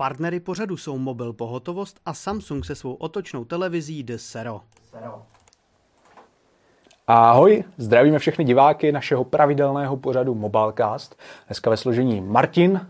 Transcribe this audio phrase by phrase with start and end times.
[0.00, 4.60] Partnery pořadu jsou Mobil Pohotovost a Samsung se svou otočnou televizí The Sero.
[7.06, 11.20] Ahoj, zdravíme všechny diváky našeho pravidelného pořadu Mobilecast.
[11.46, 12.86] Dneska ve složení Martin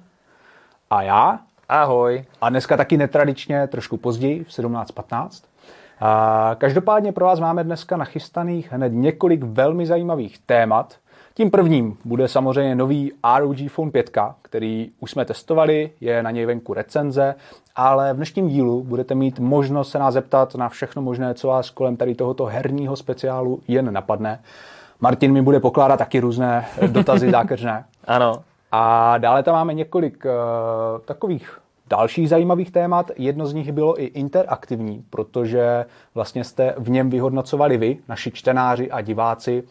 [0.90, 1.40] a já.
[1.68, 2.24] Ahoj.
[2.40, 5.44] A dneska taky netradičně, trošku později, v 17.15.
[6.00, 10.96] A každopádně pro vás máme dneska nachystaných hned několik velmi zajímavých témat.
[11.34, 14.10] Tím prvním bude samozřejmě nový ROG Phone 5,
[14.42, 17.34] který už jsme testovali, je na něj venku recenze,
[17.76, 21.70] ale v dnešním dílu budete mít možnost se nás zeptat na všechno možné, co vás
[21.70, 24.40] kolem tady tohoto herního speciálu jen napadne.
[25.00, 27.84] Martin mi bude pokládat taky různé dotazy zákeřné.
[28.04, 28.42] Ano.
[28.72, 30.30] A dále tam máme několik uh,
[31.04, 31.58] takových
[31.90, 33.10] dalších zajímavých témat.
[33.16, 35.84] Jedno z nich bylo i interaktivní, protože
[36.14, 39.62] vlastně jste v něm vyhodnocovali vy, naši čtenáři a diváci,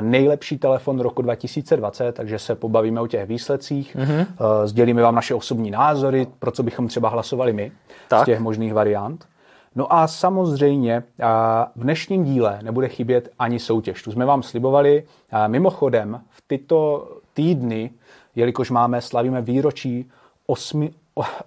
[0.00, 4.26] nejlepší telefon roku 2020, takže se pobavíme o těch výsledcích, mm-hmm.
[4.64, 7.72] sdělíme vám naše osobní názory, pro co bychom třeba hlasovali my
[8.08, 8.22] tak.
[8.22, 9.24] z těch možných variant.
[9.74, 11.02] No a samozřejmě
[11.76, 14.02] v dnešním díle nebude chybět ani soutěž.
[14.02, 15.04] Tu jsme vám slibovali.
[15.46, 17.90] Mimochodem, v tyto týdny,
[18.36, 20.10] jelikož máme, slavíme výročí
[20.46, 20.90] osmi,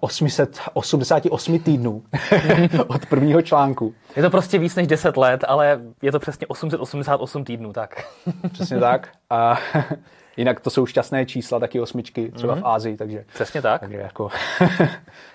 [0.00, 2.02] 888 týdnů
[2.86, 3.94] od prvního článku.
[4.16, 8.04] Je to prostě víc než 10 let, ale je to přesně 888 týdnů, tak.
[8.52, 9.08] Přesně tak.
[9.30, 9.58] A
[10.36, 12.60] jinak to jsou šťastné čísla, taky osmičky, třeba mm-hmm.
[12.60, 13.24] v Ázii, takže...
[13.34, 13.80] Přesně tak.
[13.80, 14.28] Takže jako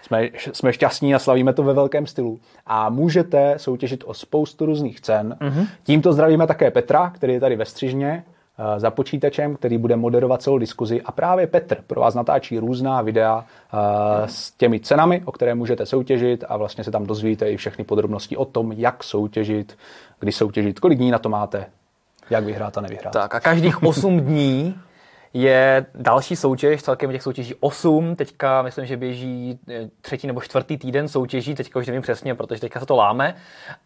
[0.02, 2.39] jsme, jsme šťastní a slavíme to ve velkém stylu.
[2.65, 5.38] A můžete soutěžit o spoustu různých cen.
[5.41, 5.67] Mm-hmm.
[5.83, 8.23] Tímto zdravíme také Petra, který je tady ve Střižně
[8.77, 13.45] za počítačem, který bude moderovat celou diskuzi a právě Petr pro vás natáčí různá videa
[13.45, 13.77] eh,
[14.25, 18.38] s těmi cenami, o které můžete soutěžit a vlastně se tam dozvíte i všechny podrobnosti
[18.38, 19.77] o tom, jak soutěžit,
[20.19, 21.66] kdy soutěžit, kolik dní na to máte,
[22.30, 23.14] jak vyhrát a nevyhrát.
[23.14, 24.75] Tak a každých 8 dní
[25.33, 30.78] je další soutěž, celkem těch soutěží 8, teďka myslím, že běží eh, třetí nebo čtvrtý
[30.78, 33.36] týden soutěží, teďka už nevím přesně, protože teďka se to láme,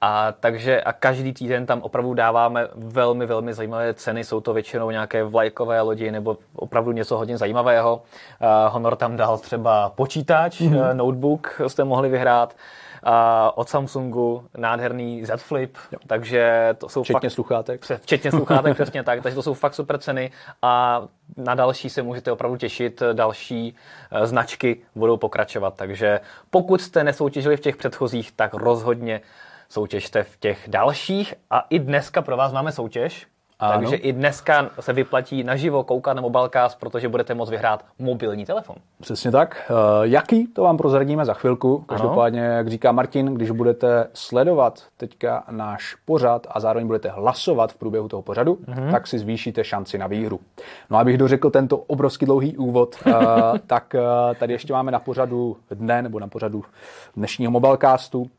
[0.02, 4.92] a takže a každý týden tam opravdu dáváme velmi, velmi zajímavé ceny, jsou to většinou
[4.92, 7.96] nějaké vlajkové lodi nebo opravdu něco hodně zajímavého.
[7.96, 10.94] Uh, Honor tam dal třeba počítač, mm-hmm.
[10.94, 12.56] notebook jste mohli vyhrát,
[13.04, 16.00] a od Samsungu nádherný Z Flip, jo.
[16.08, 17.86] takže to jsou včetně fakt, sluchátek.
[18.02, 20.32] Včetně sluchátek, přesně tak, takže to jsou fakt super ceny
[20.62, 21.04] a
[21.38, 23.76] na další se můžete opravdu těšit, další
[24.12, 26.20] eh, značky budou pokračovat, takže
[26.50, 29.22] pokud jste nesoutěžili v těch předchozích, tak rozhodně
[29.70, 33.28] soutěžte v těch dalších a i dneska pro vás máme soutěž,
[33.62, 33.80] ano.
[33.80, 38.76] Takže i dneska se vyplatí naživo koukat na Mobilecast, protože budete moct vyhrát mobilní telefon.
[39.02, 39.72] Přesně tak.
[39.72, 41.78] Uh, jaký, to vám prozradíme za chvilku.
[41.88, 42.56] Každopádně, ano.
[42.58, 48.08] jak říká Martin, když budete sledovat teďka náš pořad a zároveň budete hlasovat v průběhu
[48.08, 48.92] toho pořadu, uh-huh.
[48.92, 50.40] tak si zvýšíte šanci na výhru.
[50.90, 53.14] No abych dořekl tento obrovský dlouhý úvod, uh,
[53.68, 56.64] tak uh, tady ještě máme na pořadu dne, nebo na pořadu
[57.16, 58.30] dnešního Mobilecastu,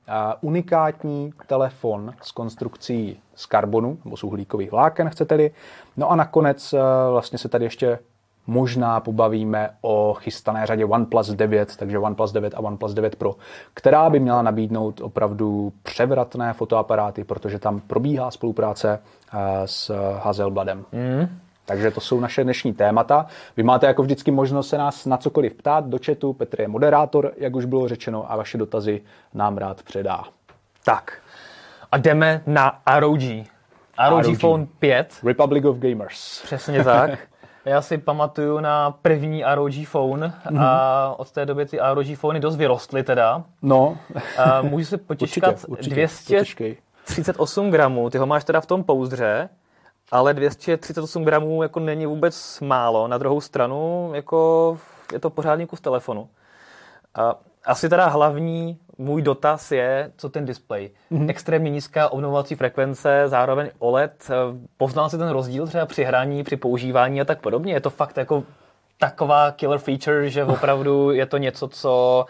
[0.40, 5.50] unikátní telefon s konstrukcí z karbonu, nebo z uhlíkových vláken, chcete-li.
[5.96, 6.78] No a nakonec eh,
[7.10, 7.98] vlastně se tady ještě
[8.46, 13.34] možná pobavíme o chystané řadě OnePlus 9, takže OnePlus 9 a OnePlus 9 Pro,
[13.74, 19.90] která by měla nabídnout opravdu převratné fotoaparáty, protože tam probíhá spolupráce eh, s
[20.22, 20.84] Hazelbladem.
[20.92, 21.28] Mm.
[21.64, 23.26] Takže to jsou naše dnešní témata.
[23.56, 26.32] Vy máte jako vždycky možnost se nás na cokoliv ptát do chatu.
[26.32, 29.00] Petr je moderátor, jak už bylo řečeno, a vaše dotazy
[29.34, 30.24] nám rád předá.
[30.84, 31.18] Tak,
[31.92, 33.20] a jdeme na ROG.
[34.08, 34.38] ROG, ROG.
[34.38, 35.14] Phone 5.
[35.24, 36.42] Republic of Gamers.
[36.42, 37.10] Přesně tak.
[37.64, 40.62] Já si pamatuju na první ROG Phone mm-hmm.
[40.62, 43.44] a od té doby ty ROG Phony dost vyrostly teda.
[43.62, 43.98] No.
[44.38, 49.48] A můžu si potěškat určitě, určitě, 238 gramů, ty ho máš teda v tom pouzdře,
[50.10, 53.08] ale 238 gramů jako není vůbec málo.
[53.08, 54.78] Na druhou stranu jako
[55.12, 56.28] je to pořádný kus telefonu.
[57.14, 60.90] A asi teda hlavní můj dotaz je, co ten display.
[61.12, 61.30] Mm-hmm.
[61.30, 64.30] Extrémně nízká obnovovací frekvence, zároveň OLED.
[64.76, 67.72] Poznal si ten rozdíl třeba při hraní, při používání a tak podobně?
[67.72, 68.44] Je to fakt jako
[68.98, 72.24] taková killer feature, že opravdu je to něco, co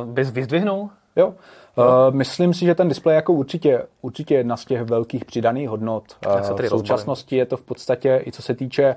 [0.00, 0.90] uh, bys vyzdvihnul?
[1.16, 1.28] Jo.
[1.28, 6.04] Uh, myslím si, že ten displej jako určitě, určitě jedna z těch velkých přidaných hodnot.
[6.26, 7.40] Uh, v současnosti rozbalím.
[7.40, 8.96] je to v podstatě, i co se týče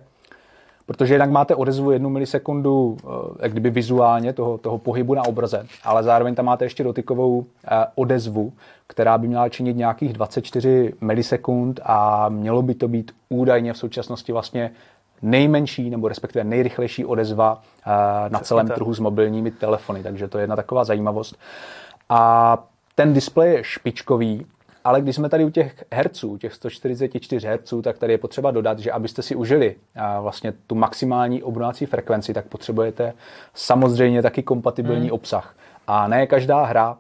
[0.91, 3.07] protože jinak máte odezvu jednu milisekundu, eh,
[3.39, 7.85] jak kdyby vizuálně toho, toho pohybu na obraze, ale zároveň tam máte ještě dotykovou eh,
[7.95, 8.53] odezvu,
[8.87, 14.31] která by měla činit nějakých 24 milisekund a mělo by to být údajně v současnosti
[14.31, 14.71] vlastně
[15.21, 20.43] nejmenší nebo respektive nejrychlejší odezva eh, na celém trhu s mobilními telefony, takže to je
[20.43, 21.35] jedna taková zajímavost.
[22.09, 22.57] A
[22.95, 24.45] ten displej je špičkový,
[24.83, 28.79] ale když jsme tady u těch herců, těch 144 herců, tak tady je potřeba dodat,
[28.79, 29.75] že abyste si užili
[30.21, 33.13] vlastně tu maximální obnovací frekvenci, tak potřebujete
[33.53, 35.11] samozřejmě taky kompatibilní hmm.
[35.11, 35.55] obsah.
[35.87, 36.97] A ne každá hra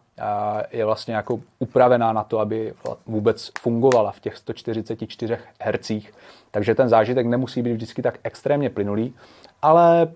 [0.71, 2.73] je vlastně jako upravená na to, aby
[3.05, 6.13] vůbec fungovala v těch 144 hercích.
[6.51, 9.13] Takže ten zážitek nemusí být vždycky tak extrémně plynulý,
[9.61, 10.07] ale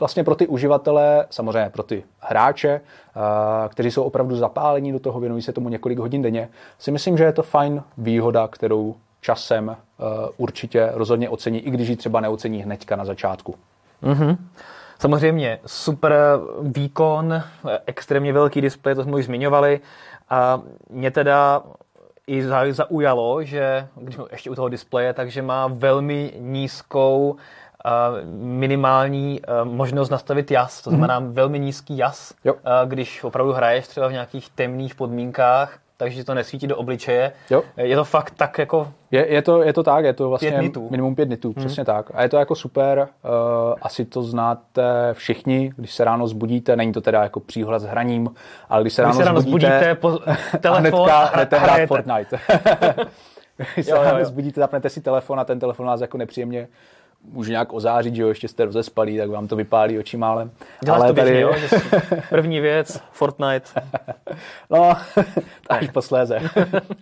[0.00, 2.80] vlastně pro ty uživatele, samozřejmě pro ty hráče,
[3.68, 6.48] kteří jsou opravdu zapálení do toho, věnují se tomu několik hodin denně,
[6.78, 9.76] si myslím, že je to fajn výhoda, kterou časem
[10.36, 13.54] určitě rozhodně ocení, i když ji třeba neocení hnedka na začátku.
[14.02, 14.36] Mm-hmm.
[14.98, 16.14] Samozřejmě super
[16.60, 17.42] výkon,
[17.86, 19.80] extrémně velký displej, to jsme už zmiňovali.
[20.30, 20.60] A
[20.90, 21.62] mě teda
[22.26, 27.36] i zaujalo, že když ještě u toho displeje, takže má velmi nízkou
[28.34, 31.32] minimální možnost nastavit jas, to znamená mm-hmm.
[31.32, 32.54] velmi nízký jas, jo.
[32.84, 37.32] když opravdu hraješ třeba v nějakých temných podmínkách, takže to nesvítí do obličeje.
[37.50, 37.62] Jo.
[37.76, 38.92] Je to fakt tak jako...
[39.10, 40.88] Je, je, to, je to tak, je to vlastně pět nitů.
[40.90, 41.54] minimum pět nitů, hmm.
[41.54, 42.10] přesně tak.
[42.14, 44.82] A je to jako super, uh, asi to znáte
[45.12, 48.30] všichni, když se ráno zbudíte, není to teda jako příhled s hraním,
[48.68, 50.18] ale když se ráno, když se ráno zbudíte, zbudíte po
[50.60, 52.38] telefon a hnedka hrát Fortnite.
[53.74, 56.68] když se ráno zbudíte, zapnete si telefon a ten telefon vás jako nepříjemně
[57.24, 60.50] může nějak ozářit, že jo, ještě jste rozespalí, tak vám to vypálí oči málem.
[60.84, 61.40] Děláš Ale to běžně, tady...
[61.40, 61.54] jo?
[62.28, 63.70] První věc, Fortnite.
[64.70, 64.96] no,
[65.68, 66.40] tak posléze.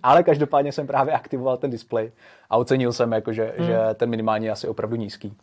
[0.03, 2.11] Ale každopádně jsem právě aktivoval ten display
[2.49, 3.67] a ocenil jsem, jako, že, hmm.
[3.67, 5.33] že ten minimální je asi opravdu nízký.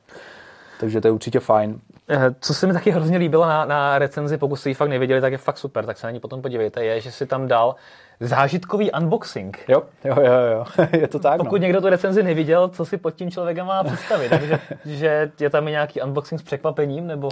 [0.81, 1.81] Takže to je určitě fajn.
[2.11, 5.21] Eh, co se mi taky hrozně líbilo na, na recenzi, pokud jste ji fakt neviděli,
[5.21, 7.75] tak je fakt super, tak se na ní potom podívejte, je, že si tam dal
[8.21, 9.65] zážitkový unboxing.
[9.69, 10.87] Jo, jo, jo, jo.
[10.93, 11.37] je to tak.
[11.37, 11.63] Pokud no.
[11.63, 14.29] někdo tu recenzi neviděl, co si pod tím člověkem má představit?
[14.31, 17.29] Takže že je tam i nějaký unboxing s překvapením, nebo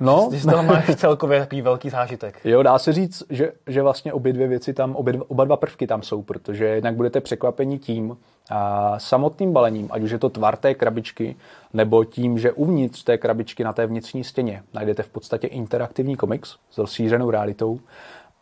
[0.00, 0.28] No.
[0.32, 2.40] Že z toho máš celkově takový velký zážitek.
[2.44, 5.86] Jo, dá se říct, že, že vlastně obě dvě věci tam, obě oba dva prvky
[5.86, 8.16] tam jsou, protože jednak budete překvapení tím
[8.50, 11.36] a samotným balením, ať už je to tvar té krabičky,
[11.72, 16.56] nebo tím, že uvnitř té krabičky na té vnitřní stěně najdete v podstatě interaktivní komiks
[16.70, 17.80] s rozšířenou realitou.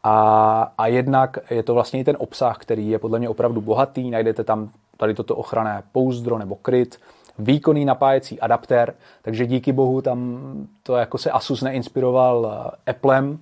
[0.02, 4.10] A, a jednak je to vlastně i ten obsah, který je podle mě opravdu bohatý.
[4.10, 6.98] Najdete tam tady toto ochranné pouzdro nebo kryt,
[7.38, 10.40] výkonný napájecí adaptér, takže díky bohu tam
[10.82, 12.52] to jako se Asus neinspiroval
[12.86, 13.38] eh, Applem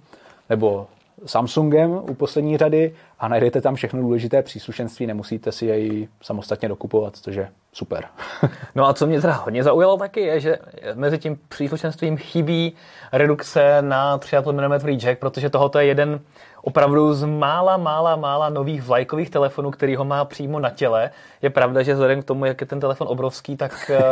[0.50, 0.86] nebo
[1.26, 7.16] Samsungem u poslední řady a najdete tam všechno důležité příslušenství, nemusíte si jej samostatně dokupovat,
[7.16, 8.04] což je super.
[8.74, 10.58] no a co mě teda hodně zaujalo taky je, že
[10.94, 12.72] mezi tím příslušenstvím chybí
[13.12, 16.20] redukce na 3,5 mm jack, protože tohoto je jeden
[16.66, 21.10] opravdu z mála, mála, mála nových vlajkových telefonů, který ho má přímo na těle.
[21.42, 24.02] Je pravda, že vzhledem k tomu, jak je ten telefon obrovský, tak eh,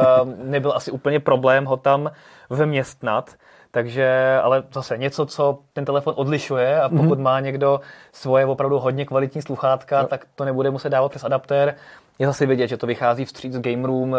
[0.44, 2.10] nebyl asi úplně problém ho tam
[2.50, 3.30] vměstnat.
[3.70, 7.22] Takže, ale zase něco, co ten telefon odlišuje a pokud mm-hmm.
[7.22, 7.80] má někdo
[8.12, 10.08] svoje opravdu hodně kvalitní sluchátka, no.
[10.08, 11.74] tak to nebude muset dávat přes adaptér.
[12.18, 14.16] Je zase vidět, že to vychází vstříc game room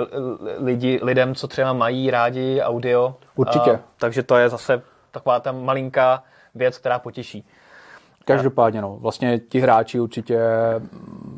[0.57, 3.15] lidi, lidem, co třeba mají rádi audio.
[3.35, 3.71] Určitě.
[3.71, 4.81] A, takže to je zase
[5.11, 6.23] taková ta malinká
[6.55, 7.45] věc, která potěší.
[8.25, 10.39] Každopádně, no, vlastně ti hráči určitě,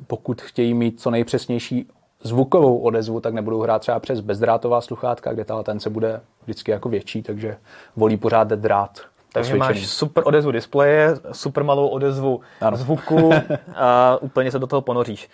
[0.08, 1.88] pokud chtějí mít co nejpřesnější
[2.24, 6.90] zvukovou odezvu, tak nebudou hrát třeba přes bezdrátová sluchátka, kde ta latence bude vždycky jako
[6.90, 7.58] větší, takže
[7.96, 9.00] volí pořád drát.
[9.34, 12.78] Takže máš super odezvu displeje, super malou odezvu ano.
[12.78, 13.32] zvuku
[13.76, 15.30] a úplně se do toho ponoříš.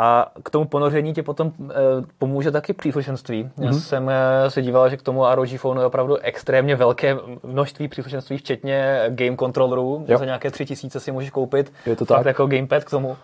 [0.00, 1.74] A k tomu ponoření ti potom e,
[2.18, 3.44] pomůže taky příslušenství.
[3.44, 3.64] Mm-hmm.
[3.64, 3.80] Já mhm.
[3.80, 8.38] jsem e, se díval, že k tomu ROG Phone je opravdu extrémně velké množství příslušenství,
[8.38, 10.04] včetně game controllerů.
[10.08, 10.18] Jo.
[10.18, 11.72] Za nějaké tři tisíce si můžeš koupit.
[11.86, 12.26] Je to tak.
[12.26, 13.16] jako gamepad k tomu.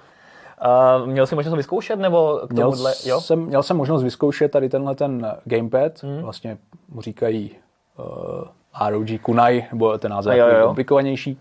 [0.58, 3.20] A měl jsi možnost vyzkoušet, nebo k tomuhle, měl jo?
[3.20, 6.22] Jsem, měl jsem možnost vyzkoušet tady tenhle ten gamepad, mm.
[6.22, 7.50] vlastně mu říkají
[7.98, 11.40] uh, ROG Kunai, nebo ten název je komplikovanější.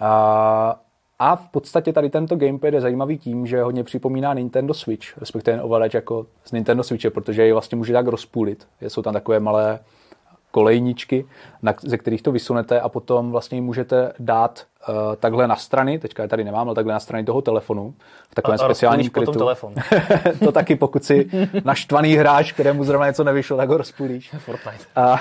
[0.00, 0.76] A,
[1.18, 5.62] a v podstatě tady tento gamepad je zajímavý tím, že hodně připomíná Nintendo Switch, respektive
[5.62, 8.66] ovladač jako z Nintendo Switche, protože je vlastně může tak rozpůlit.
[8.80, 9.78] Jsou tam takové malé
[10.50, 11.26] kolejničky,
[11.62, 16.22] na, ze kterých to vysunete a potom vlastně můžete dát uh, takhle na strany, teďka
[16.22, 17.94] je tady nemám, ale takhle na strany toho telefonu,
[18.30, 19.32] v takovém a, speciálním krytu.
[19.32, 19.74] telefon.
[20.44, 21.30] to taky, pokud si
[21.64, 24.30] naštvaný hráč, kterému zrovna něco nevyšlo, tak ho rozpůlíš.
[24.38, 24.84] Fortnite.
[24.96, 25.20] A,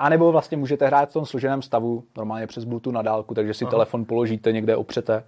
[0.00, 3.54] a nebo vlastně můžete hrát v tom složeném stavu, normálně přes Bluetooth na dálku, takže
[3.54, 3.70] si Aha.
[3.70, 5.24] telefon položíte někde, opřete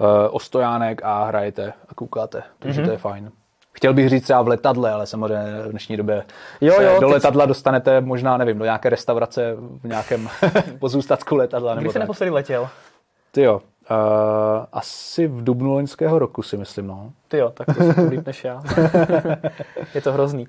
[0.00, 2.86] uh, o stojánek a hrajete a koukáte, takže mm-hmm.
[2.86, 3.30] to je fajn.
[3.72, 6.24] Chtěl bych říct třeba v letadle, ale samozřejmě v dnešní době
[6.60, 7.48] jo, jo, do letadla teď...
[7.48, 10.28] dostanete možná, nevím, do nějaké restaurace v nějakém
[10.78, 11.74] pozůstatku letadla.
[11.74, 12.68] Kdy jsi naposledy letěl?
[13.32, 13.96] Ty jo, uh,
[14.72, 17.12] asi v dubnu loňského roku si myslím, no.
[17.28, 18.62] Ty jo, tak to jsi líp než já.
[19.94, 20.48] Je to hrozný.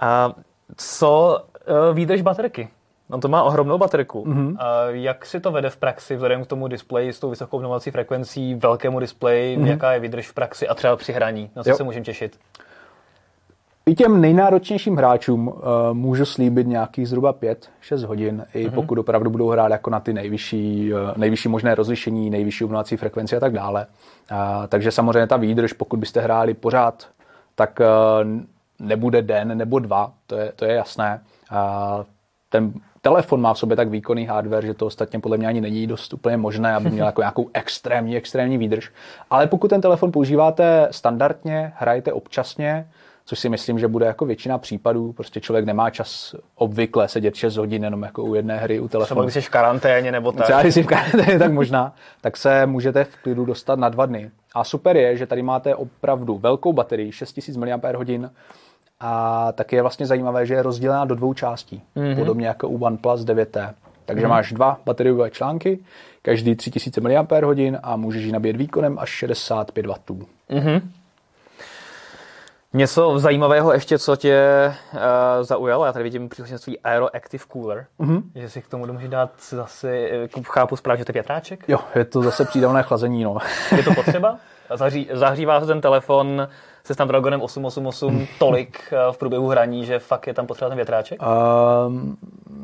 [0.00, 0.32] A
[0.76, 1.55] co uh,
[1.92, 2.68] výdrž baterky?
[3.10, 4.24] No to má ohromnou baterku.
[4.24, 4.56] Mm-hmm.
[4.58, 7.90] A jak si to vede v praxi vzhledem k tomu displeji s tou vysokou obnovací
[7.90, 9.66] frekvencí, velkému displeji, mm-hmm.
[9.66, 11.50] jaká je výdrž v praxi a třeba při hraní?
[11.56, 11.76] Na co jo.
[11.76, 12.38] se můžeme těšit?
[13.86, 15.54] I těm nejnáročnějším hráčům uh,
[15.92, 18.70] můžu slíbit nějakých zhruba 5-6 hodin, i mm-hmm.
[18.70, 23.36] pokud opravdu budou hrát jako na ty nejvyšší, uh, nejvyšší možné rozlišení, nejvyšší obnovací frekvenci
[23.36, 23.86] a tak dále.
[24.32, 27.06] Uh, takže samozřejmě ta výdrž, pokud byste hráli pořád,
[27.54, 31.20] tak uh, nebude den nebo dva, to je, to je jasné.
[31.52, 32.04] Uh,
[32.48, 32.72] ten
[33.02, 36.14] telefon má v sobě tak výkonný hardware, že to ostatně podle mě ani není dost
[36.14, 38.92] úplně možné, aby měl jako nějakou extrémní, extrémní výdrž.
[39.30, 42.88] Ale pokud ten telefon používáte standardně, hrajete občasně,
[43.24, 45.12] což si myslím, že bude jako většina případů.
[45.12, 49.06] Prostě člověk nemá čas obvykle sedět 6 hodin jenom jako u jedné hry u telefonu.
[49.06, 50.44] Třeba když jsi v karanténě nebo tak.
[50.44, 51.94] Třeba když jsi v karanténě, tak možná.
[52.20, 54.30] Tak se můžete v klidu dostat na dva dny.
[54.54, 57.68] A super je, že tady máte opravdu velkou baterii, 6000 mAh,
[59.00, 62.16] a taky je vlastně zajímavé, že je rozdělená do dvou částí, mm-hmm.
[62.16, 63.74] podobně jako u OnePlus 9T.
[64.04, 64.28] Takže mm-hmm.
[64.28, 65.78] máš dva bateriové články,
[66.22, 67.26] každý 3000 mAh
[67.82, 69.92] a můžeš ji nabíjet výkonem až 65 W.
[70.50, 70.80] Mm-hmm.
[72.72, 75.00] Něco zajímavého ještě, co tě uh,
[75.40, 78.22] zaujalo, já tady vidím příležitost svůj Aeroactive Cooler, mm-hmm.
[78.34, 81.68] že si k tomu můžeš dát zase, jako chápu správně, že to je větráček?
[81.68, 83.38] Jo, je to zase přídavné chlazení, no.
[83.76, 84.36] je to potřeba?
[84.74, 86.48] Zahří, zahřívá se ten telefon
[86.86, 91.20] se Snapdragonem 888 tolik eh, v průběhu hraní, že fakt je tam potřeba ten větráček?
[91.86, 92.16] Um,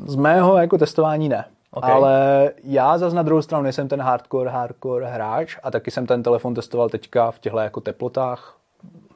[0.05, 1.45] z mého jako testování ne.
[1.71, 1.91] Okay.
[1.91, 6.23] Ale já zase na druhou stranu nejsem ten hardcore, hardcore hráč a taky jsem ten
[6.23, 8.55] telefon testoval teďka v těchto jako teplotách,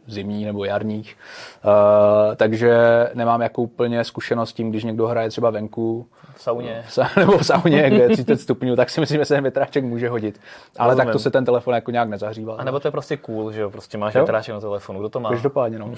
[0.08, 1.18] zimní nebo jarních.
[1.66, 2.78] Uh, takže
[3.14, 6.08] nemám jako úplně zkušenost tím, když někdo hraje třeba venku.
[6.38, 6.84] V sauně.
[6.88, 9.44] V sa, nebo v sauně, kde je 30 stupňů, tak si myslím, že se ten
[9.44, 10.40] větráček může hodit.
[10.78, 11.06] Ale Rozumím.
[11.06, 12.56] tak to se ten telefon jako nějak nezahřívá.
[12.56, 13.70] A nebo to je prostě cool, že jo?
[13.70, 14.22] Prostě máš jo?
[14.22, 15.00] větráček na telefonu.
[15.00, 15.30] Kdo to má?
[15.30, 15.92] Každopádně, no.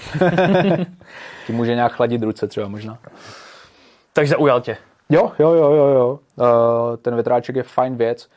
[1.46, 2.98] Tím může nějak chladit ruce třeba možná.
[4.12, 4.76] Takže ujal tě.
[5.10, 6.18] Jo, jo, jo, jo, jo.
[6.36, 8.28] Uh, ten větráček je fajn věc.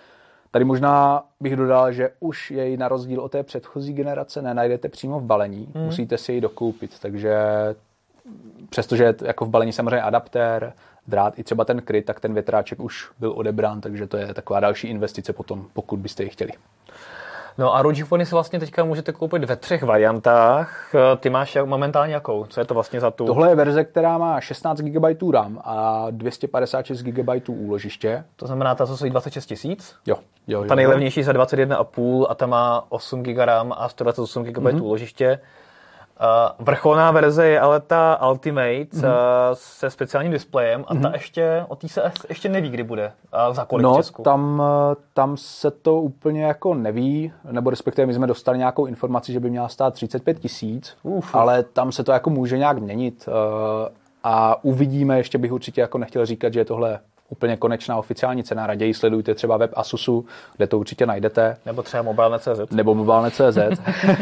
[0.51, 5.19] Tady možná bych dodal, že už jej na rozdíl od té předchozí generace nenajdete přímo
[5.19, 5.85] v balení, hmm.
[5.85, 7.35] musíte si ji dokoupit, takže
[8.69, 10.73] přestože jako v balení samozřejmě adaptér,
[11.07, 14.59] drát i třeba ten kryt, tak ten větráček už byl odebrán, takže to je taková
[14.59, 16.51] další investice potom, pokud byste ji chtěli.
[17.57, 20.95] No a ROG Phony si vlastně teďka můžete koupit ve třech variantách.
[21.19, 22.45] Ty máš momentálně jakou?
[22.45, 23.25] Co je to vlastně za tu?
[23.25, 28.23] Tohle je verze, která má 16 GB RAM a 256 GB úložiště.
[28.35, 29.95] To znamená, ta co stojí 26 tisíc?
[30.05, 30.15] Jo,
[30.47, 30.67] jo, jo.
[30.67, 34.83] Ta nejlevnější za 21,5 a ta má 8 GB RAM a 128 GB mm-hmm.
[34.83, 35.39] úložiště.
[36.19, 39.05] Uh, vrcholná verze je ale ta Ultimate mm-hmm.
[39.05, 39.11] uh,
[39.53, 41.01] se speciálním displejem a mm-hmm.
[41.01, 41.15] ta mhm.
[41.15, 43.11] ještě, o té se ještě neví, kdy bude,
[43.47, 44.23] uh, za kolik no, v Česku.
[44.23, 44.63] Tam,
[45.13, 49.49] tam se to úplně jako neví, nebo respektive my jsme dostali nějakou informaci, že by
[49.49, 50.97] měla stát 35 tisíc,
[51.33, 53.33] ale tam se to jako může nějak měnit uh,
[54.23, 58.67] a uvidíme, ještě bych určitě jako nechtěl říkat, že je tohle úplně konečná oficiální cena.
[58.67, 60.25] Raději sledujte třeba web Asusu,
[60.57, 61.57] kde to určitě najdete.
[61.65, 62.71] Nebo třeba mobilne.cz.
[62.71, 63.57] Nebo mobilne.cz,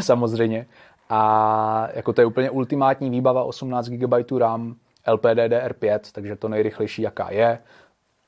[0.00, 0.66] samozřejmě.
[1.14, 4.74] A jako to je úplně ultimátní výbava 18 GB RAM,
[5.06, 7.58] LPDDR5, takže to nejrychlejší, jaká je.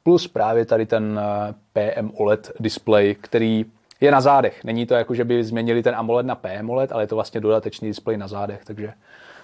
[0.03, 3.65] Plus právě tady ten eh, PM OLED display, který
[4.01, 4.65] je na zádech.
[4.65, 7.41] Není to jako, že by změnili ten AMOLED na PM OLED, ale je to vlastně
[7.41, 8.93] dodatečný display na zádech, takže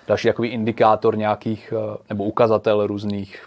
[0.06, 3.46] další takový indikátor nějakých, eh, nebo ukazatel různých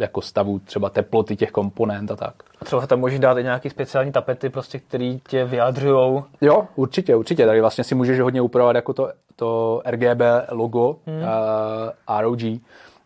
[0.00, 2.34] jako stavu třeba teploty těch komponent a tak.
[2.60, 6.22] A třeba tam můžeš dát i nějaký speciální tapety, prostě, které tě vyjadřují.
[6.40, 7.46] Jo, určitě, určitě.
[7.46, 11.16] Tady vlastně si můžeš hodně upravovat jako to, to RGB logo hmm.
[11.16, 12.40] uh, ROG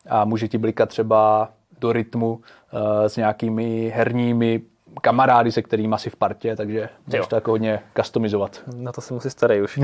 [0.09, 1.49] a může ti blikat třeba
[1.81, 2.41] do rytmu uh,
[3.07, 4.63] s nějakými herními
[5.01, 8.63] kamarády, se kterými asi v partě, takže můžeš to jako hodně customizovat.
[8.77, 9.81] Na to se musí starej už.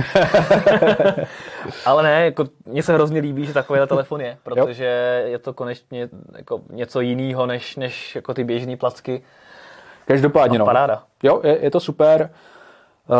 [1.85, 5.31] Ale ne, jako, mně se hrozně líbí, že takovýhle telefon je, protože jo.
[5.31, 9.23] je to konečně jako něco jiného, než, než jako ty běžné placky.
[10.07, 10.65] Každopádně, no.
[10.65, 11.03] Paráda.
[11.23, 12.31] Jo, je, je to super.
[13.09, 13.17] Uh,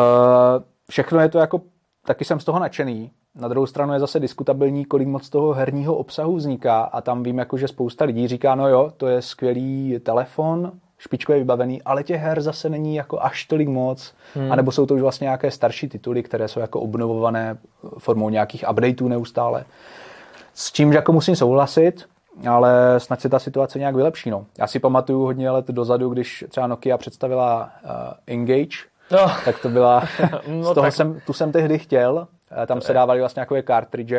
[0.91, 1.61] všechno je to jako,
[2.07, 3.11] taky jsem z toho nadšený.
[3.35, 7.39] Na druhou stranu je zase diskutabilní, kolik moc toho herního obsahu vzniká a tam vím,
[7.39, 12.21] jako, že spousta lidí říká, no jo, to je skvělý telefon, špičkově vybavený, ale těch
[12.21, 14.53] her zase není jako až tolik moc, hmm.
[14.53, 17.59] anebo jsou to už vlastně nějaké starší tituly, které jsou jako obnovované
[17.99, 19.65] formou nějakých updateů neustále.
[20.55, 22.05] S čím jako musím souhlasit,
[22.49, 24.31] ale snad se ta situace nějak vylepší.
[24.31, 24.47] No.
[24.59, 27.91] Já si pamatuju hodně let dozadu, když třeba Nokia představila uh,
[28.27, 28.77] Engage,
[29.11, 29.33] no.
[29.45, 30.03] tak to byla,
[30.47, 30.95] no, z toho tak...
[30.95, 32.29] jsem, tu jsem tehdy chtěl,
[32.67, 34.13] tam to se dávaly vlastně takové cartridge.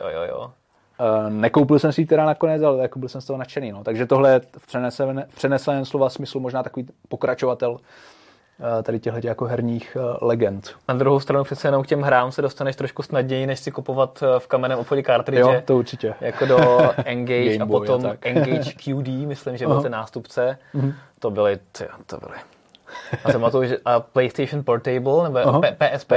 [0.00, 0.52] Jo, jo, jo.
[1.00, 3.72] Uh, nekoupil jsem si ji teda nakonec, ale jako byl jsem z toho nadšený.
[3.72, 3.84] No.
[3.84, 7.78] Takže tohle je v přeneseném, v přeneseném slova smyslu možná takový pokračovatel
[8.82, 10.76] tady těchto jako herních legend.
[10.88, 14.22] Na druhou stranu přece jenom k těm hrám se dostaneš trošku snadněji, než si kupovat
[14.38, 15.40] v kamenném obchodě cartridge.
[15.40, 16.14] Jo, to určitě.
[16.20, 16.58] Jako do
[17.04, 20.58] Engage a potom a Engage QD, myslím, že byl ten nástupce.
[20.74, 20.94] Mm-hmm.
[21.18, 22.38] To byly, ty, to byly
[23.24, 25.60] a pamatuju, že a PlayStation Portable, nebo.
[25.60, 26.12] PSP,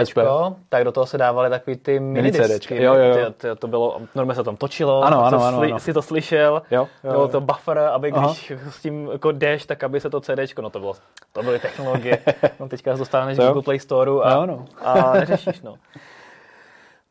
[0.70, 2.84] tak do toho se dávaly takový ty mini disky.
[2.84, 3.34] Jo, jo, jo.
[3.38, 5.80] To, to bylo, normálně se tam točilo, ano, ano, ano, sli, ano.
[5.80, 8.70] si to slyšel, jo, jo, bylo to buffer, aby když uh-huh.
[8.70, 10.94] s tím jako jdeš, tak aby se to CD, no to bylo,
[11.34, 12.18] to byly technologie.
[12.60, 14.66] No teďka dostaneš do Google Play Store a, no, no.
[14.82, 15.76] a neřešíš, no.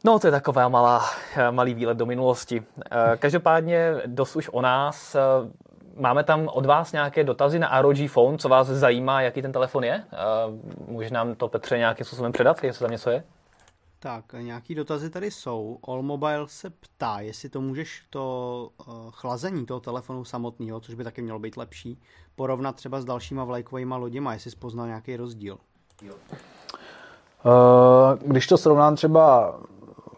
[0.04, 1.04] No, to je taková malá,
[1.50, 2.62] malý výlet do minulosti.
[2.90, 5.16] Eh, každopádně dost už o nás.
[6.00, 9.52] Eh, Máme tam od vás nějaké dotazy na ROG Phone, co vás zajímá, jaký ten
[9.52, 10.04] telefon je?
[10.86, 13.24] Může nám to Petře nějakým způsobem předat, jestli tam něco je?
[14.02, 15.78] Tak, nějaký dotazy tady jsou.
[15.88, 21.04] All Mobile se ptá, jestli to můžeš to uh, chlazení toho telefonu samotného, což by
[21.04, 22.00] taky mělo být lepší,
[22.36, 25.58] porovnat třeba s dalšíma vlajkovými loděma, jestli poznal nějaký rozdíl.
[26.02, 26.14] Jo.
[27.44, 29.54] Uh, když to srovnám třeba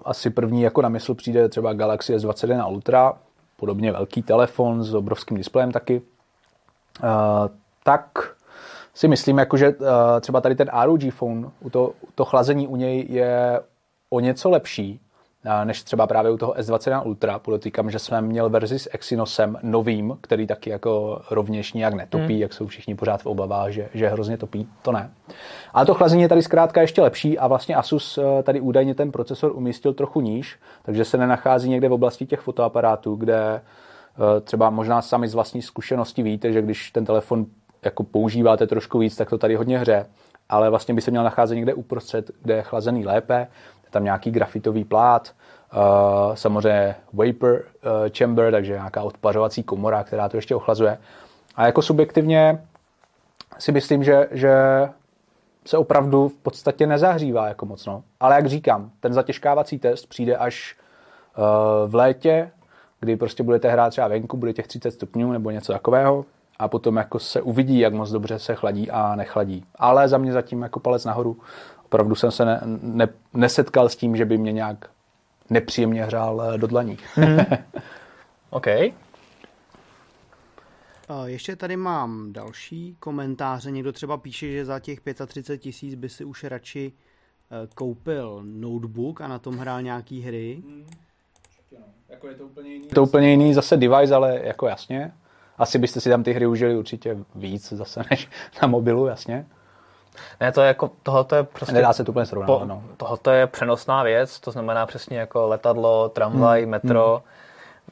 [0.05, 3.19] asi první jako na mysl přijde třeba Galaxy S21 Ultra,
[3.63, 6.03] podobně velký telefon s obrovským displejem taky,
[7.03, 7.09] uh,
[7.85, 8.35] tak
[8.95, 9.87] si myslím, jako, že uh,
[10.21, 13.61] třeba tady ten ROG phone, to, to chlazení u něj je
[14.11, 15.01] o něco lepší,
[15.65, 17.39] než třeba právě u toho S21 Ultra.
[17.39, 22.43] Podotýkám, že jsme měl verzi s Exynosem novým, který taky jako rovněž nijak netopí, hmm.
[22.43, 24.69] jak jsou všichni pořád v obavách, že, že hrozně topí.
[24.83, 25.11] To ne.
[25.73, 29.53] Ale to chlazení je tady zkrátka ještě lepší a vlastně Asus tady údajně ten procesor
[29.57, 33.61] umístil trochu níž, takže se nenachází někde v oblasti těch fotoaparátů, kde
[34.45, 37.47] třeba možná sami z vlastní zkušenosti víte, že když ten telefon
[37.85, 40.07] jako používáte trošku víc, tak to tady hodně hře,
[40.49, 43.47] ale vlastně by se měl nacházet někde uprostřed, kde je chlazený lépe,
[43.93, 45.33] tam nějaký grafitový plát,
[45.75, 50.99] uh, samozřejmě vapor uh, chamber, takže nějaká odpařovací komora, která to ještě ochlazuje.
[51.57, 52.63] A jako subjektivně
[53.59, 54.55] si myslím, že, že
[55.67, 57.87] se opravdu v podstatě nezahřívá jako moc.
[57.87, 58.03] No.
[58.21, 60.77] Ale jak říkám, ten zatěžkávací test přijde až
[61.37, 62.51] uh, v létě,
[63.01, 66.25] kdy prostě budete hrát třeba venku, bude těch 30 stupňů nebo něco takového
[66.59, 69.65] a potom jako se uvidí, jak moc dobře se chladí a nechladí.
[69.75, 71.37] Ale za mě zatím jako palec nahoru.
[71.93, 74.91] Opravdu jsem se ne, ne, nesetkal s tím, že by mě nějak
[75.51, 76.99] nepříjemně hřál eh, do dlaní.
[77.17, 77.39] Mm.
[78.51, 78.67] OK.
[81.25, 83.71] Ještě tady mám další komentáře.
[83.71, 89.21] Někdo třeba píše, že za těch 35 tisíc by si už radši eh, koupil notebook
[89.21, 90.63] a na tom hrál nějaký hry.
[90.67, 90.87] Mm.
[92.09, 92.85] Jako je to úplně jiný.
[92.89, 95.13] Je to úplně jiný zase device, ale jako jasně.
[95.59, 98.29] Asi byste si tam ty hry užili určitě víc zase než
[98.63, 99.47] na mobilu, jasně.
[100.41, 101.75] Ne, to je jako, tohoto je prostě...
[101.75, 102.83] Nedá se to úplně srovnat, po, no.
[102.97, 106.71] Tohoto je přenosná věc, to znamená přesně jako letadlo, tramvaj, hmm.
[106.71, 107.23] metro.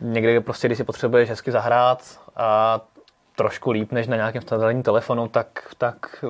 [0.00, 0.12] Hmm.
[0.12, 2.80] Někdy prostě, když si potřebuješ hezky zahrát a
[3.36, 5.46] trošku líp než na nějakém standardním telefonu, tak,
[5.78, 6.24] tak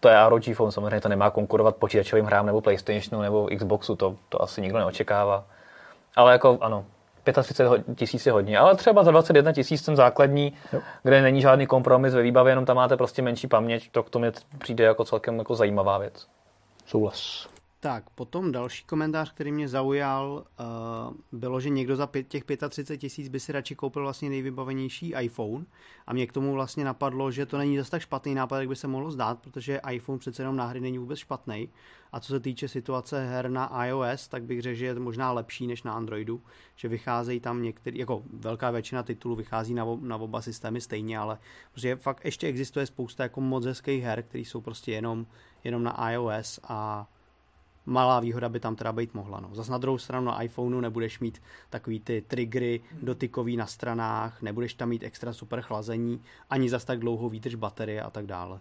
[0.00, 4.16] to je ROG phone, samozřejmě to nemá konkurovat počítačovým hrám nebo PlayStationu nebo Xboxu, to,
[4.28, 5.44] to asi nikdo neočekává.
[6.16, 6.84] Ale jako ano,
[7.32, 10.80] 35 tisíc je hodně, ale třeba za 21 tisíc ten základní, jo.
[11.02, 14.26] kde není žádný kompromis ve výbavě, jenom tam máte prostě menší paměť, to k tomu
[14.58, 16.26] přijde jako celkem jako zajímavá věc.
[16.86, 17.53] Souhlas.
[17.84, 22.98] Tak, potom další komentář, který mě zaujal, uh, bylo, že někdo za pět, těch 35
[22.98, 25.64] tisíc by si radši koupil vlastně nejvybavenější iPhone
[26.06, 28.76] a mě k tomu vlastně napadlo, že to není zase tak špatný nápad, jak by
[28.76, 31.68] se mohlo zdát, protože iPhone přece jenom na hry není vůbec špatný.
[32.12, 35.66] A co se týče situace her na iOS, tak bych řekl, že je možná lepší
[35.66, 36.42] než na Androidu,
[36.76, 41.38] že vycházejí tam některý, jako velká většina titulů vychází na, na oba systémy stejně, ale
[41.72, 45.26] protože fakt ještě existuje spousta jako moc hezkých her, které jsou prostě jenom,
[45.64, 47.08] jenom na iOS a
[47.86, 49.40] malá výhoda by tam teda být mohla.
[49.40, 49.54] No.
[49.54, 54.74] Zas na druhou stranu na iPhoneu nebudeš mít takový ty triggery dotykový na stranách, nebudeš
[54.74, 58.60] tam mít extra super chlazení, ani zas tak dlouho výdrž baterie a tak dále.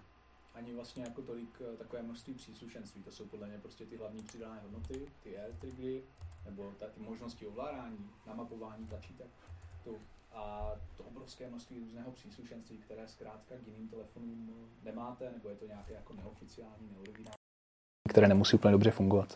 [0.53, 3.03] Ani vlastně jako tolik eh, takové množství příslušenství.
[3.03, 6.03] To jsou podle mě prostě ty hlavní přidané hodnoty, ty air triggery,
[6.45, 9.27] nebo ty možnosti ovládání, namapování tlačítek.
[9.83, 9.97] Tu.
[10.33, 15.65] A to obrovské množství různého příslušenství, které zkrátka k jiným telefonům nemáte, nebo je to
[15.67, 17.42] nějaké jako neoficiální, neoriginální
[18.13, 19.27] které nemusí úplně dobře fungovat.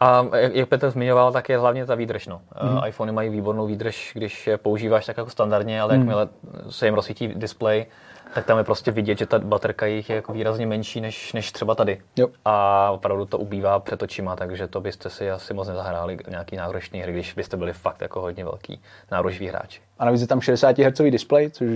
[0.00, 2.26] A jak Petr zmiňoval, tak je hlavně ta výdrž.
[2.26, 2.40] No.
[2.62, 2.80] Mm.
[2.86, 6.00] iPhony mají výbornou výdrž, když je používáš tak jako standardně, ale mm.
[6.00, 6.28] jakmile
[6.70, 7.86] se jim rozsvítí displej,
[8.34, 11.52] tak tam je prostě vidět, že ta baterka jich je jako výrazně menší než, než
[11.52, 12.00] třeba tady.
[12.16, 12.28] Jo.
[12.44, 17.00] A opravdu to ubývá před očima, takže to byste si asi moc nezahráli nějaký náročný
[17.00, 19.80] hry, když byste byli fakt jako hodně velký náročný hráči.
[19.98, 21.68] A navíc je tam 60 Hz displej, což,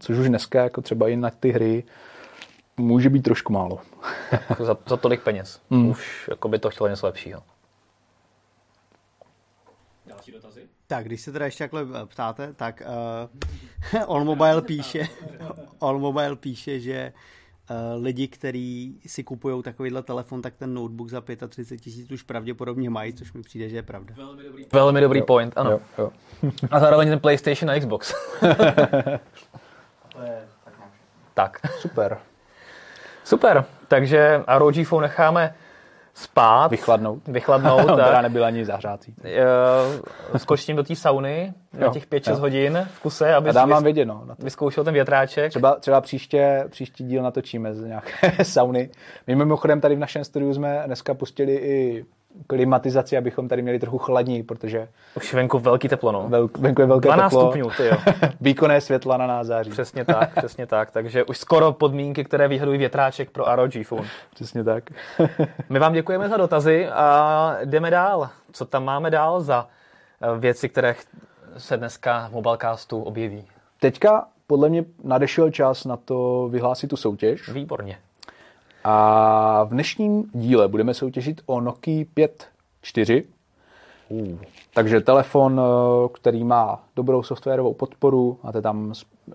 [0.00, 1.84] což už dneska jako třeba i na ty hry
[2.76, 3.80] může být trošku málo.
[4.58, 5.60] za, za tolik peněz.
[5.70, 5.88] Hmm.
[5.88, 7.42] Už jako by to chtělo něco lepšího.
[10.06, 10.68] Další dotazy?
[10.86, 12.82] Tak, když se teda ještě takhle eh, ptáte, tak
[13.94, 15.08] uh, All Mobile píše,
[15.80, 17.12] All Mobile píše, že
[17.96, 23.12] lidi, kteří si kupují takovýhle telefon, tak ten notebook za 35 tisíc už pravděpodobně mají,
[23.14, 24.14] což mi přijde, že je pravda.
[24.16, 25.70] Velmi dobrý, Velmi dobrý jo, point, ano.
[25.70, 26.12] Jo, jo.
[26.70, 28.14] a zároveň ten PlayStation a Xbox.
[31.34, 31.60] tak.
[31.80, 32.18] Super.
[33.32, 35.54] Super, takže ROG Phone necháme
[36.14, 36.70] spát.
[36.70, 37.28] Vychladnout.
[37.28, 37.86] Vychladnout.
[37.96, 38.22] tak.
[38.22, 39.14] nebyla ani zahřátý.
[40.36, 44.24] Skočím do té sauny na těch 5-6 hodin v kuse, aby dám vám vědět, no,
[44.38, 45.50] vyzkoušel ten větráček.
[45.50, 48.90] Třeba, třeba příště, příští díl natočíme z nějaké sauny.
[49.26, 52.04] My mimochodem tady v našem studiu jsme dneska pustili i
[52.46, 54.88] klimatizaci, abychom tady měli trochu chladní, protože...
[55.16, 56.28] Už venku velký teplo, no.
[56.28, 57.40] Vel, venku je velké 12 teplo.
[57.40, 57.96] stupňů, ty jo.
[58.40, 59.70] Výkonné světla na nás září.
[59.70, 60.90] Přesně tak, přesně tak.
[60.90, 64.08] Takže už skoro podmínky, které vyhadují větráček pro ROG Phone.
[64.34, 64.84] Přesně tak.
[65.68, 68.28] My vám děkujeme za dotazy a jdeme dál.
[68.52, 69.66] Co tam máme dál za
[70.22, 70.94] eh, věci, které
[71.56, 73.44] se dneska v Mobilecastu objeví?
[73.80, 77.48] Teďka podle mě nadešel čas na to vyhlásit tu soutěž.
[77.48, 77.98] Výborně.
[78.84, 83.24] A v dnešním díle budeme soutěžit o Nokia 5.4.
[84.08, 84.38] Uh.
[84.74, 88.92] Takže telefon, eh, který má dobrou softwarovou podporu, máte tam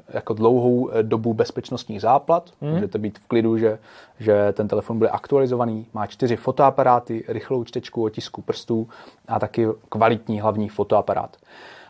[0.09, 2.71] jako dlouhou eh, dobu bezpečnostních záplat, hmm.
[2.71, 3.79] můžete být v klidu, že,
[4.19, 8.87] že ten telefon bude aktualizovaný, má čtyři fotoaparáty, rychlou čtečku otisku prstů
[9.27, 11.37] a taky kvalitní hlavní fotoaparát.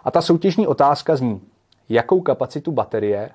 [0.03, 1.41] A ta soutěžní otázka zní,
[1.89, 3.29] jakou kapacitu baterie,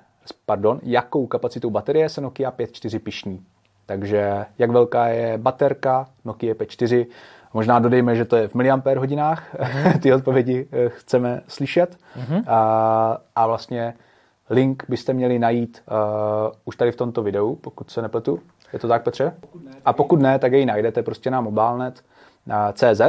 [0.45, 3.45] pardon, jakou kapacitu baterie se Nokia 5.4 pišní.
[3.85, 7.05] Takže jak velká je baterka Nokia P4,
[7.53, 9.55] Možná dodejme, že to je v miliampér hodinách.
[9.55, 9.99] Mm-hmm.
[10.01, 11.97] Ty odpovědi eh, chceme slyšet.
[12.17, 12.43] Mm-hmm.
[12.47, 13.93] A, a vlastně
[14.49, 18.39] link byste měli najít uh, už tady v tomto videu, pokud se nepletu.
[18.73, 19.33] Je to tak, Petře?
[19.39, 22.03] Pokud ne, a pokud ne, tak jej najdete prostě na mobilenet
[22.45, 23.01] na CZ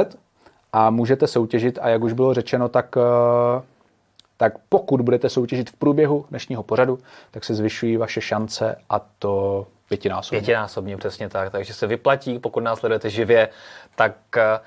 [0.73, 3.03] a můžete soutěžit a jak už bylo řečeno, tak uh,
[4.37, 6.99] tak pokud budete soutěžit v průběhu dnešního pořadu,
[7.31, 10.39] tak se zvyšují vaše šance a to pětinásobně.
[10.39, 11.51] Pětinásobně, přesně tak.
[11.51, 13.49] Takže se vyplatí, pokud nás sledujete živě,
[13.95, 14.59] tak eh,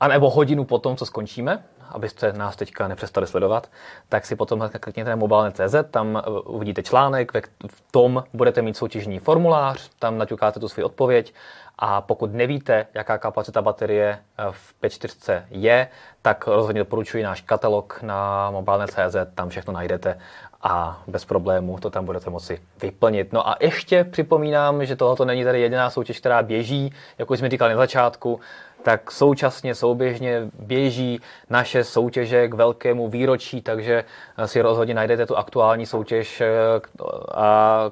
[0.00, 3.70] a nebo hodinu potom, co skončíme, abyste nás teďka nepřestali sledovat,
[4.08, 7.32] tak si potom klikněte na mobilne.cz, tam eh, uvidíte článek,
[7.70, 11.34] v tom budete mít soutěžní formulář, tam naťukáte tu svou odpověď
[11.80, 15.88] a pokud nevíte, jaká kapacita baterie eh, v P4 je,
[16.22, 20.18] tak rozhodně doporučuji náš katalog na mobilne.cz, tam všechno najdete
[20.62, 23.32] a bez problémů to tam budete moci vyplnit.
[23.32, 27.74] No a ještě připomínám, že tohoto není tady jediná soutěž, která běží, jak jsme říkali
[27.74, 28.40] na začátku,
[28.82, 34.04] tak současně, souběžně běží naše soutěže k velkému výročí, takže
[34.46, 36.50] si rozhodně najdete tu aktuální soutěž, eh,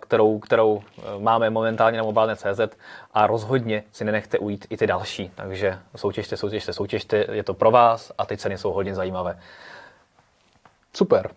[0.00, 2.60] kterou, kterou eh, máme momentálně na mobilne.cz
[3.14, 5.30] a rozhodně si nenechte ujít i ty další.
[5.34, 9.38] Takže soutěžte, soutěžte, soutěžte, je to pro vás a ty ceny jsou hodně zajímavé.
[10.94, 11.30] Super.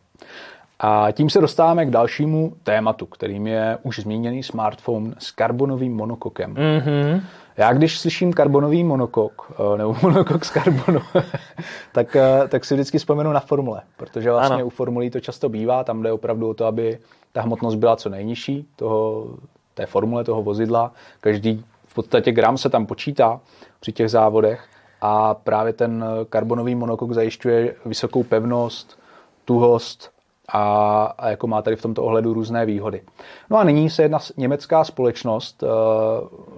[0.80, 6.56] A tím se dostáváme k dalšímu tématu, kterým je už zmíněný smartphone s karbonovým monokokem.
[6.56, 7.22] Mm-hmm.
[7.62, 11.00] Já když slyším karbonový monokok, eh, nebo monokok z karbonu,
[11.91, 14.65] tak, eh, tak si vždycky vzpomenu na formule, protože vlastně ano.
[14.65, 17.00] u formulí to často bývá, tam jde opravdu o to, aby
[17.32, 19.28] ta hmotnost byla co nejnižší toho,
[19.74, 20.91] té formule toho vozidla.
[21.19, 23.39] Každý v podstatě gram se tam počítá
[23.80, 24.67] při těch závodech
[25.02, 29.00] a právě ten karbonový monokok zajišťuje vysokou pevnost,
[29.45, 30.12] tuhost
[30.54, 33.02] a, a jako má tady v tomto ohledu různé výhody.
[33.50, 35.70] No a nyní se jedna německá společnost uh,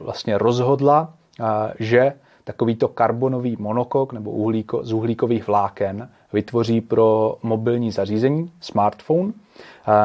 [0.04, 1.46] vlastně rozhodla, uh,
[1.80, 9.34] že takovýto karbonový monokok nebo uhlíko, z uhlíkových vláken vytvoří pro mobilní zařízení, smartphone.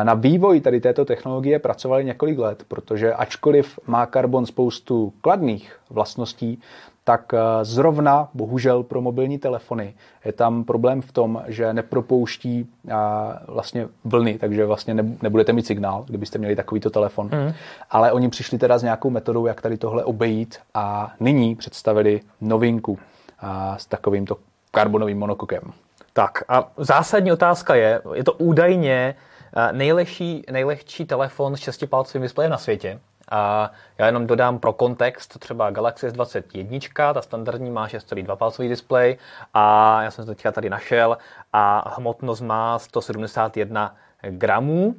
[0.03, 6.61] Na vývoj tady této technologie pracovali několik let, protože ačkoliv má karbon spoustu kladných vlastností,
[7.09, 9.95] tak eh, zrovna, bohužel pro mobilní telefony,
[10.25, 12.95] je tam problém v tom, že nepropouští eh,
[13.47, 17.31] vlastně vlny, takže vlastně nebudete mít signál, kdybyste měli takovýto telefon.
[17.33, 17.53] Mm.
[17.91, 22.99] Ale oni přišli teda s nějakou metodou, jak tady tohle obejít a nyní představili novinku
[22.99, 24.37] eh, s takovýmto
[24.71, 25.63] karbonovým monokokem.
[26.13, 29.15] Tak a zásadní otázka je, je to údajně
[29.73, 33.01] nejlehčí, nejlehčí telefon s šestipalcovým displejem na světě.
[33.31, 39.19] A já jenom dodám pro kontext, třeba Galaxy S21, ta standardní má 6,2 palcový displej
[39.55, 41.19] a já jsem to teďka tady našel
[41.53, 44.95] a hmotnost má 171 gramů.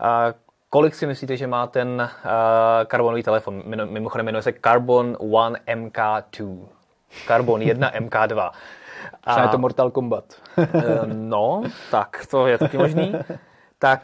[0.00, 0.34] A
[0.70, 2.30] kolik si myslíte, že má ten uh,
[2.84, 3.62] karbonový telefon?
[3.66, 6.66] Mimochodem jmenuje se Carbon One MK2.
[7.26, 8.50] Carbon 1 MK2.
[9.24, 10.24] A, je to Mortal Kombat.
[10.58, 13.14] Eh, no, tak to je taky možný.
[13.78, 14.02] Tak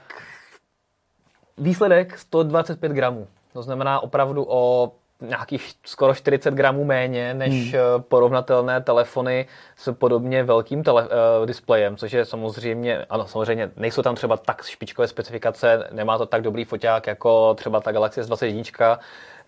[1.58, 3.26] výsledek 125 gramů.
[3.54, 7.74] To znamená opravdu o nějakých skoro 40 gramů méně než hmm.
[7.74, 14.02] Eh, porovnatelné telefony s podobně velkým tele, uh, displejem, což je samozřejmě, ano, samozřejmě nejsou
[14.02, 18.98] tam třeba tak špičkové specifikace, nemá to tak dobrý foťák jako třeba ta Galaxy S21,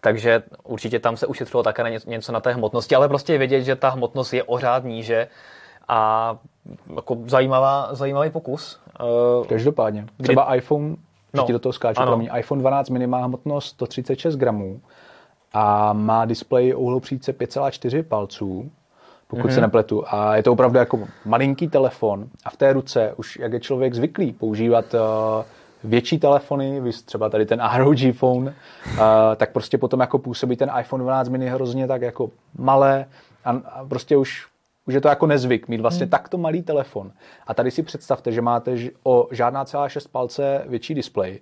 [0.00, 3.62] takže určitě tam se ušetřilo také na něco na té hmotnosti, ale prostě je vědět,
[3.62, 5.28] že ta hmotnost je ořád níže
[5.88, 6.32] a
[6.96, 8.80] jako zajímavá, zajímavý pokus.
[9.48, 10.06] Každopádně.
[10.22, 10.58] Třeba kdy...
[10.58, 10.96] iPhone
[11.37, 11.46] no.
[11.46, 14.81] ti do toho skáču, promiň, iPhone 12 mini má hmotnost 136 gramů
[15.53, 18.70] a má displej úhlopříčce 5,4 palců,
[19.27, 19.49] pokud mm-hmm.
[19.49, 19.62] se mhm.
[19.62, 20.05] nepletu.
[20.07, 23.94] A je to opravdu jako malinký telefon a v té ruce už, jak je člověk
[23.94, 25.01] zvyklý používat uh,
[25.85, 28.99] větší telefony, třeba tady ten ROG phone, uh,
[29.37, 33.07] tak prostě potom jako působí ten iPhone 12 mini hrozně tak jako malé
[33.44, 34.46] a, a prostě už
[34.87, 36.11] už je to jako nezvyk mít vlastně hmm.
[36.11, 37.12] takto malý telefon.
[37.46, 41.40] A tady si představte, že máte o žádná celá 6 palce větší displej,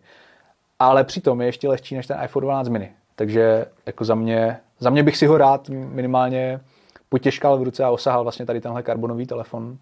[0.79, 2.93] ale přitom je ještě lehčí než ten iPhone 12 mini.
[3.17, 6.61] Takže jako za mě, za mě bych si ho rád minimálně
[7.09, 9.79] potěžkal v ruce a osahal vlastně tady tenhle karbonový telefon.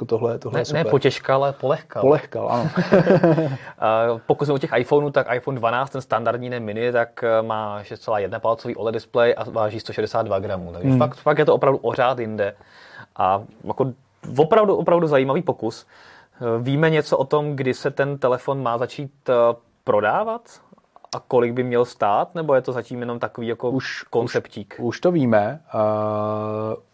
[0.00, 0.84] Jako tohle, tohle ne, super.
[0.84, 2.00] ne potěžkal, ale polehkal.
[2.00, 2.70] Polehkal, ano.
[4.26, 7.82] Pokud jsme u těch iPhoneů, tak iPhone 12, ten standardní, ne mini, tak eh, má
[7.82, 10.72] 6,1 palcový OLED display a váží 162 gramů.
[10.72, 10.98] Takže hmm.
[10.98, 12.54] fakt, fakt je to opravdu ořád jinde.
[13.16, 13.92] A jako
[14.36, 15.86] opravdu, opravdu zajímavý pokus.
[16.34, 19.32] Eh, víme něco o tom, kdy se ten telefon má začít eh,
[19.84, 20.42] prodávat?
[21.16, 24.74] A kolik by měl stát, nebo je to zatím jenom takový jako už, konceptík?
[24.78, 25.80] Už, už to víme, uh,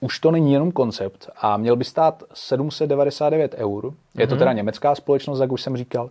[0.00, 3.85] už to není jenom koncept a měl by stát 799 eur.
[3.85, 4.29] Je mm-hmm.
[4.29, 4.38] to mhm.
[4.38, 6.09] teda německá společnost, jak už jsem říkal,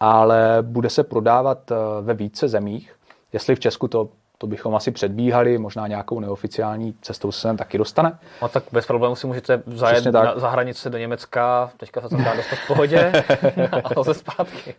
[0.00, 2.94] ale bude se prodávat uh, ve více zemích.
[3.32, 4.08] Jestli v Česku to
[4.38, 8.18] to bychom asi předbíhali, možná nějakou neoficiální cestou se sem taky dostane.
[8.42, 12.24] No tak bez problémů si můžete zajet na, za hranici do Německa, teďka se tam
[12.24, 13.12] dá dostat v pohodě
[13.96, 14.74] a se zpátky.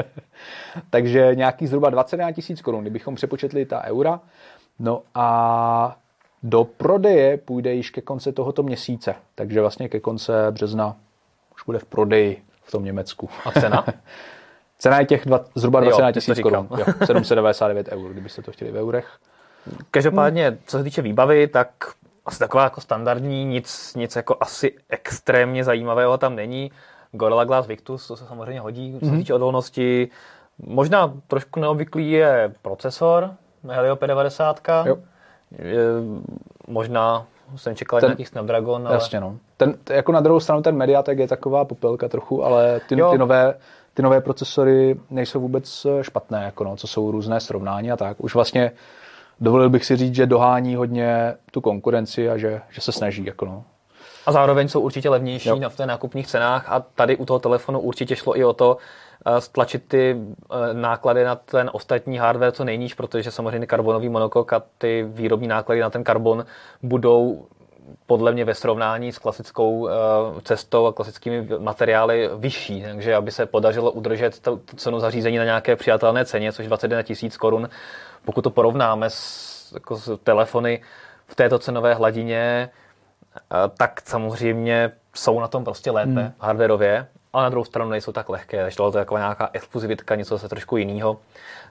[0.90, 4.20] Takže nějaký zhruba 21 tisíc korun, kdybychom přepočetli ta eura.
[4.78, 5.96] No a
[6.42, 10.96] do prodeje půjde již ke konci tohoto měsíce, takže vlastně ke konce března
[11.54, 13.28] už bude v prodeji v tom Německu.
[13.44, 13.84] A cena?
[14.84, 16.68] Cena je těch dva, zhruba 20 tisíc korun.
[17.04, 19.08] 799 eur, kdybyste to chtěli v eurech.
[19.90, 21.68] Každopádně, co se týče výbavy, tak
[22.26, 26.70] asi taková jako standardní, nic, nic jako asi extrémně zajímavého tam není.
[27.12, 29.20] Gorilla Glass Victus, to se samozřejmě hodí, co se mhm.
[29.20, 30.08] týče odolnosti.
[30.58, 33.30] Možná trošku neobvyklý je procesor
[33.68, 34.86] Helio P90.
[34.86, 34.96] Jo.
[35.58, 35.86] Je,
[36.68, 38.86] možná jsem čekal ten, nějaký Snapdragon.
[38.86, 38.96] Ale...
[38.96, 39.36] Jasně, no.
[39.56, 43.54] Ten, jako na druhou stranu ten Mediatek je taková popelka trochu, ale ty, ty nové
[43.94, 48.16] ty nové procesory nejsou vůbec eh, špatné, jako no, co jsou různé srovnání a tak.
[48.20, 48.72] Už vlastně
[49.40, 53.24] dovolil bych si říct, že dohání hodně tu konkurenci a že, že se snaží.
[53.24, 53.64] Jako no.
[54.26, 55.60] A zároveň jsou určitě levnější jo.
[55.68, 58.76] v té nákupních cenách a tady u toho telefonu určitě šlo i o to,
[59.26, 64.52] eh, stlačit ty eh, náklady na ten ostatní hardware co nejníž, protože samozřejmě karbonový monokok
[64.52, 66.44] a ty výrobní náklady na ten karbon
[66.82, 67.46] budou
[68.06, 69.92] podle mě ve srovnání s klasickou eh,
[70.42, 72.82] cestou a klasickými materiály vyšší.
[72.82, 77.36] Takže aby se podařilo udržet tu cenu zařízení na nějaké přijatelné ceně, což 21 tisíc
[77.36, 77.68] korun,
[78.24, 80.82] pokud to porovnáme s, jako s telefony
[81.26, 82.70] v této cenové hladině,
[83.36, 86.32] eh, tak samozřejmě jsou na tom prostě lépe hmm.
[86.38, 90.34] hardwareově, ale na druhou stranu nejsou tak lehké, takže tohle je taková nějaká exkluzivitka, něco
[90.34, 91.18] zase trošku jiného,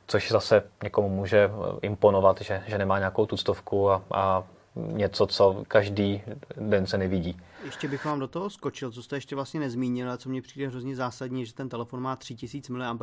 [0.07, 1.49] což zase někomu může eh,
[1.81, 4.43] imponovat, že, že nemá nějakou tuctovku a, a
[4.75, 6.21] něco, co každý
[6.57, 7.37] den se nevidí.
[7.65, 10.67] Ještě bych vám do toho skočil, co jste ještě vlastně nezmínil, a co mě přijde
[10.67, 12.95] hrozně zásadní, že ten telefon má 3000 mAh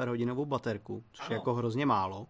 [0.45, 2.27] baterku, což je jako hrozně málo.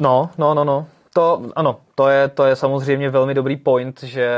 [0.00, 0.86] No, no, no, no.
[1.14, 4.28] To, ano, to je, to je samozřejmě velmi dobrý point, že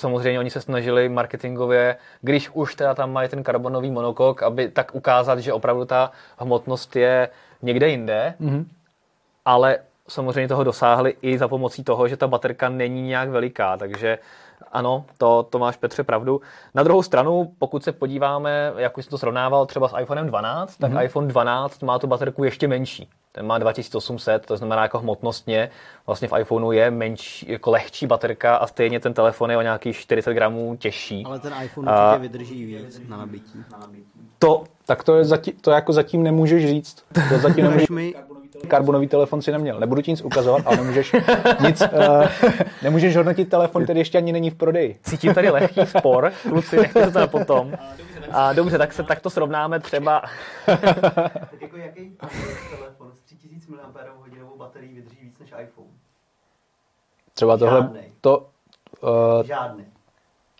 [0.00, 4.94] samozřejmě oni se snažili marketingově, když už teda tam mají ten karbonový monokok, aby tak
[4.94, 7.28] ukázat, že opravdu ta hmotnost je
[7.62, 8.64] někde jinde, mm-hmm.
[9.44, 9.78] ale
[10.08, 14.18] samozřejmě toho dosáhli i za pomocí toho, že ta baterka není nějak veliká, takže
[14.72, 16.40] ano, to, to máš Petře pravdu.
[16.74, 20.76] Na druhou stranu, pokud se podíváme, jak už jsem to srovnával třeba s iPhonem 12,
[20.76, 21.04] tak mm-hmm.
[21.04, 23.08] iPhone 12 má tu baterku ještě menší.
[23.32, 25.70] Ten má 2800, to znamená jako hmotnostně,
[26.06, 29.96] vlastně v iPhoneu je menší, jako lehčí baterka a stejně ten telefon je o nějakých
[29.96, 31.24] 40 gramů těžší.
[31.26, 33.64] Ale ten iPhone určitě vydrží víc na nabití.
[34.38, 37.04] To, tak to, je zatím, to jako zatím nemůžeš říct.
[37.28, 37.88] To zatím nemůžeš...
[37.88, 38.14] mi
[38.68, 39.80] karbonový telefon si neměl.
[39.80, 41.12] Nebudu ti nic ukazovat, ale nemůžeš
[41.66, 42.26] nic, uh,
[42.82, 44.98] nemůžeš hodnotit telefon, který ještě ani není v prodeji.
[45.02, 47.72] Cítím tady lehký spor, kluci, nechte to tam potom.
[48.30, 50.22] A dobře, tak se takto srovnáme třeba.
[50.66, 52.16] tak jako jaký
[52.78, 53.80] telefon s 3000 mAh
[54.56, 55.88] baterií vydrží víc než iPhone?
[57.34, 58.12] Třeba tohle, Žádnej.
[58.20, 58.46] to...
[59.00, 59.84] Uh, Žádný.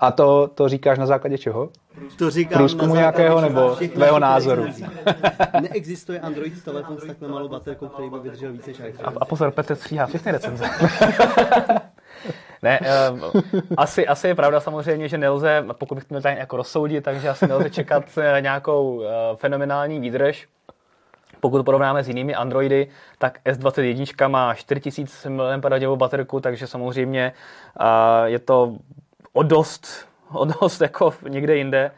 [0.01, 1.71] A to, to říkáš na základě čeho?
[2.17, 4.67] To říkám průzkumu nějakého nebo tvého názoru?
[5.61, 8.95] Neexistuje Android telefon s takhle malou baterkou, který by vydržel více než.
[9.05, 10.65] A, a pozor, Petr stříhá všechny recenze.
[12.63, 12.81] ne,
[13.13, 13.31] uh,
[13.77, 17.29] asi, asi je pravda samozřejmě, že nelze, pokud bych to měl tady jako rozsoudit, takže
[17.29, 19.05] asi nelze čekat eh, nějakou uh,
[19.37, 20.49] fenomenální výdrž.
[21.41, 25.61] Pokud to porovnáme s jinými Androidy, tak S21 má 4000 mAh
[25.95, 27.33] baterku, takže samozřejmě
[27.81, 27.87] uh,
[28.25, 28.77] je to
[29.33, 31.91] o dost, o dost jako někde jinde.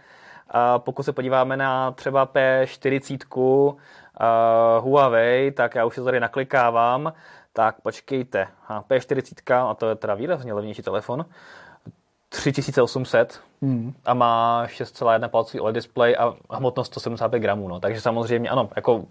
[0.51, 3.75] A pokud se podíváme na třeba P40 uh,
[4.81, 7.13] Huawei, tak já už se tady naklikávám,
[7.53, 8.49] tak počkejte,
[8.89, 11.25] P40, a to je teda výrazně levnější telefon,
[12.29, 13.95] 3800 hmm.
[14.05, 17.69] a má 6,1 palcový OLED display a hmotnost 175 gramů.
[17.69, 17.81] No.
[17.81, 19.05] Takže samozřejmě ano, jako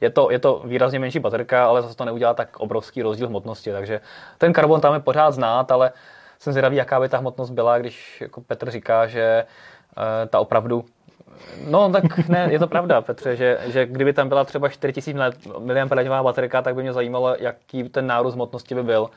[0.00, 3.72] je to, je to výrazně menší baterka, ale zase to neudělá tak obrovský rozdíl hmotnosti.
[3.72, 4.00] Takže
[4.38, 5.92] ten karbon tam je pořád znát, ale
[6.38, 9.44] jsem zvědavý, jaká by ta hmotnost byla, když jako Petr říká, že
[9.96, 10.84] uh, ta opravdu
[11.68, 15.18] No, tak ne, je to pravda, Petře, že, že kdyby tam byla třeba 4000
[16.08, 19.10] mAh baterka, tak by mě zajímalo, jaký ten nárůst hmotnosti by byl,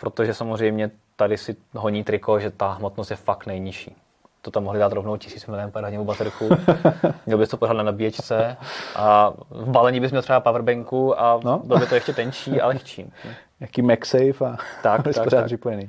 [0.00, 3.96] protože samozřejmě tady si honí triko, že ta hmotnost je fakt nejnižší.
[4.42, 5.70] To tam mohli dát rovnou 1000 mAh
[6.04, 6.48] baterku,
[7.26, 8.56] měl bys to pořád na nabíječce
[8.96, 11.58] a v balení bys měl třeba powerbanku a no?
[11.58, 13.12] byl by to ještě tenčí a lehčí.
[13.60, 15.46] Jaký MagSafe a tak, tak, pořád tak.
[15.46, 15.88] připojený.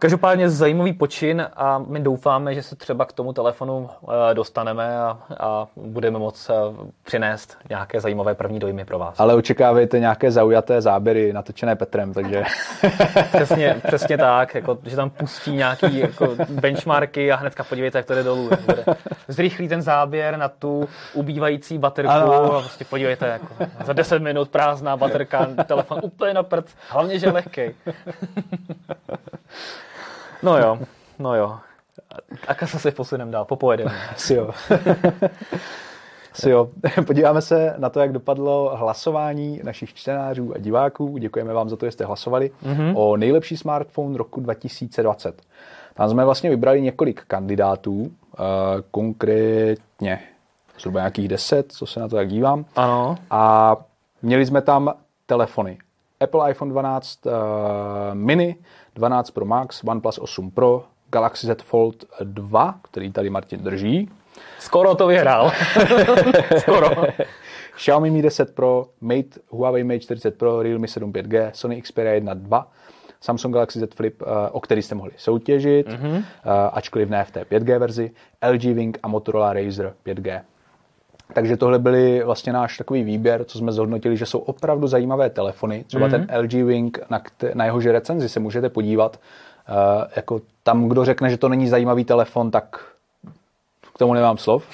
[0.00, 3.90] Každopádně zajímavý počin a my doufáme, že se třeba k tomu telefonu
[4.30, 6.54] eh, dostaneme a, a budeme moct eh,
[7.02, 9.20] přinést nějaké zajímavé první dojmy pro vás.
[9.20, 12.42] Ale očekávejte nějaké zaujaté záběry natočené Petrem, takže...
[13.34, 18.14] přesně, přesně tak, jako, že tam pustí nějaký jako benchmarky a hnedka podívejte, jak to
[18.14, 18.50] jde dolů.
[18.66, 18.84] Bude.
[19.28, 22.54] Zrychlí ten záběr na tu ubývající baterku ano.
[22.54, 23.46] a prostě podívejte, jako,
[23.84, 27.62] za 10 minut prázdná baterka, telefon úplně na prd, hlavně, že lehký.
[30.42, 30.78] No jo,
[31.18, 31.58] no jo.
[32.48, 33.92] A kasa se posunem dál, popojedeme.
[34.14, 34.50] Asi jo.
[36.32, 36.68] Asi jo.
[37.06, 41.18] Podíváme se na to, jak dopadlo hlasování našich čtenářů a diváků.
[41.18, 42.92] Děkujeme vám za to, že jste hlasovali mm-hmm.
[42.96, 45.42] o nejlepší smartphone roku 2020.
[45.94, 48.10] Tam jsme vlastně vybrali několik kandidátů, uh,
[48.90, 50.20] konkrétně
[50.78, 52.64] zhruba nějakých deset, co se na to tak dívám.
[52.76, 53.16] Ano.
[53.30, 53.76] A
[54.22, 54.94] měli jsme tam
[55.26, 55.78] telefony.
[56.20, 57.32] Apple iPhone 12 uh,
[58.12, 58.56] mini,
[58.98, 64.10] 12 Pro Max, OnePlus 8 Pro, Galaxy Z Fold 2, který tady Martin drží.
[64.58, 65.50] Skoro to vyhrál.
[66.58, 66.90] Skoro.
[67.74, 72.34] Xiaomi Mi 10 Pro, Mate, Huawei Mate 40 Pro, Realme 7 5G, Sony Xperia 1
[72.34, 72.70] 2,
[73.20, 76.24] Samsung Galaxy Z Flip, eh, o který jste mohli soutěžit, mm-hmm.
[76.72, 78.10] ačkoliv ne v té 5G verzi,
[78.52, 80.42] LG Wing a Motorola Razer 5G.
[81.32, 85.84] Takže tohle byly vlastně náš takový výběr, co jsme zhodnotili, že jsou opravdu zajímavé telefony.
[85.84, 86.26] Třeba mm-hmm.
[86.26, 89.20] ten LG Wing, na, kte- na jehož recenzi se můžete podívat.
[89.68, 92.84] Uh, jako tam, kdo řekne, že to není zajímavý telefon, tak
[93.94, 94.68] k tomu nemám slov.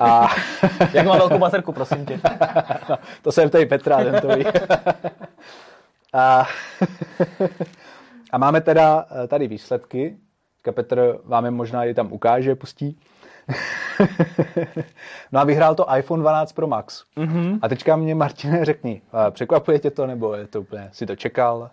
[0.00, 0.28] A...
[0.92, 2.20] Jak má velkou baterku, prosím tě.
[2.88, 4.44] no, to jsem tady Petra, ten to ví.
[6.12, 6.46] a...
[8.32, 10.16] a máme teda eh, tady výsledky.
[10.72, 12.98] Petr vám je možná i tam ukáže, pustí.
[15.32, 17.04] no a vyhrál to iPhone 12 Pro Max.
[17.16, 17.58] Mm-hmm.
[17.62, 21.70] A teďka mě, Martine, řekni, překvapuje tě to, nebo je to úplně, si to čekal?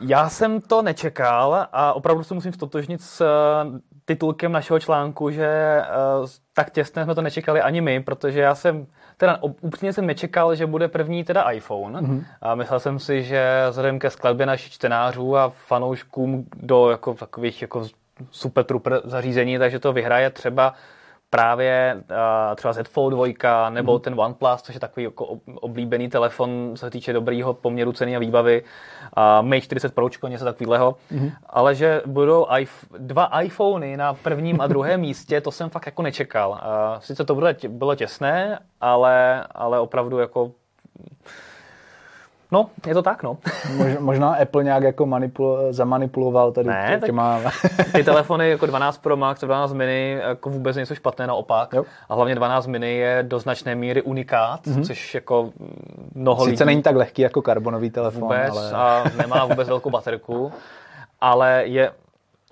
[0.00, 5.82] Já jsem to nečekal a opravdu se musím stotožnit s eh, titulkem našeho článku, že
[6.20, 10.54] uh, tak těsně jsme to nečekali ani my, protože já jsem, teda úplně jsem nečekal,
[10.54, 12.00] že bude první teda iPhone.
[12.00, 12.24] Mm-hmm.
[12.42, 17.62] A myslel jsem si, že vzhledem ke skladbě našich čtenářů a fanouškům do jako, takových
[17.62, 17.86] jako
[18.30, 20.74] super trooper zařízení, takže to vyhraje třeba
[21.30, 24.00] právě uh, třeba Z Fold 2 nebo mm.
[24.00, 28.18] ten OnePlus, což je takový jako oblíbený telefon, co se týče dobrýho poměru ceny a
[28.18, 31.30] výbavy, uh, Mate 40 Pročko, něco takového, mm.
[31.46, 32.46] ale že budou
[32.98, 36.50] dva iPhony na prvním a druhém místě, to jsem fakt jako nečekal.
[36.50, 40.52] Uh, sice to bylo, bylo těsné, ale, ale opravdu jako
[42.52, 43.38] No, je to tak, no.
[43.76, 47.40] Mož, možná Apple nějak jako manipul, zamanipuloval tady ne, těma...
[47.94, 51.72] ty telefony jako 12 Pro Max, 12 mini jako vůbec nejsou špatné, naopak.
[51.72, 51.84] Jo.
[52.08, 54.86] A hlavně 12 mini je do značné míry unikát, mm-hmm.
[54.86, 55.50] což jako
[56.14, 56.66] mnoho Sice lidí...
[56.66, 58.72] není tak lehký jako karbonový telefon, vůbec, ale...
[58.72, 60.52] a nemá vůbec velkou baterku,
[61.20, 61.90] ale je